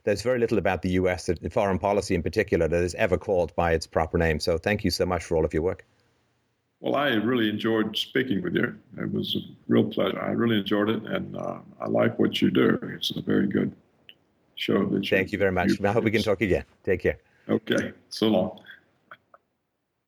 there's 0.05 0.23
very 0.23 0.39
little 0.39 0.59
about 0.59 0.83
the 0.83 0.91
U.S. 0.91 1.27
That, 1.27 1.53
foreign 1.53 1.79
policy 1.79 2.15
in 2.15 2.23
particular 2.23 2.69
that 2.69 2.83
is 2.83 2.95
ever 2.95 3.19
called 3.19 3.55
by 3.57 3.73
its 3.73 3.87
proper 3.87 4.19
name. 4.19 4.41
So 4.41 4.59
thank 4.59 4.85
you 4.85 4.91
so 4.91 5.07
much 5.07 5.25
for 5.25 5.37
all 5.37 5.45
of 5.45 5.53
your 5.53 5.63
work. 5.63 5.85
Well, 6.83 6.97
I 6.97 7.11
really 7.11 7.49
enjoyed 7.49 7.97
speaking 7.97 8.43
with 8.43 8.57
you. 8.57 8.77
It 8.99 9.13
was 9.13 9.37
a 9.37 9.39
real 9.69 9.85
pleasure. 9.85 10.21
I 10.21 10.31
really 10.31 10.59
enjoyed 10.59 10.91
it, 10.91 11.05
and 11.05 11.37
uh, 11.37 11.59
I 11.81 11.87
like 11.87 12.19
what 12.19 12.43
you 12.43 12.51
do. 12.51 12.77
It's 12.97 13.13
a 13.13 13.23
very 13.23 13.47
good 13.47 13.73
show. 14.57 14.85
That 14.87 15.05
you, 15.05 15.17
Thank 15.17 15.31
you 15.31 15.39
very 15.39 15.53
much. 15.53 15.81
I 15.81 15.93
hope 15.93 16.03
we 16.03 16.11
can 16.11 16.23
talk 16.23 16.41
again. 16.41 16.65
Take 16.83 17.03
care. 17.03 17.19
Okay. 17.49 17.93
So 18.09 18.27
long. 18.27 18.61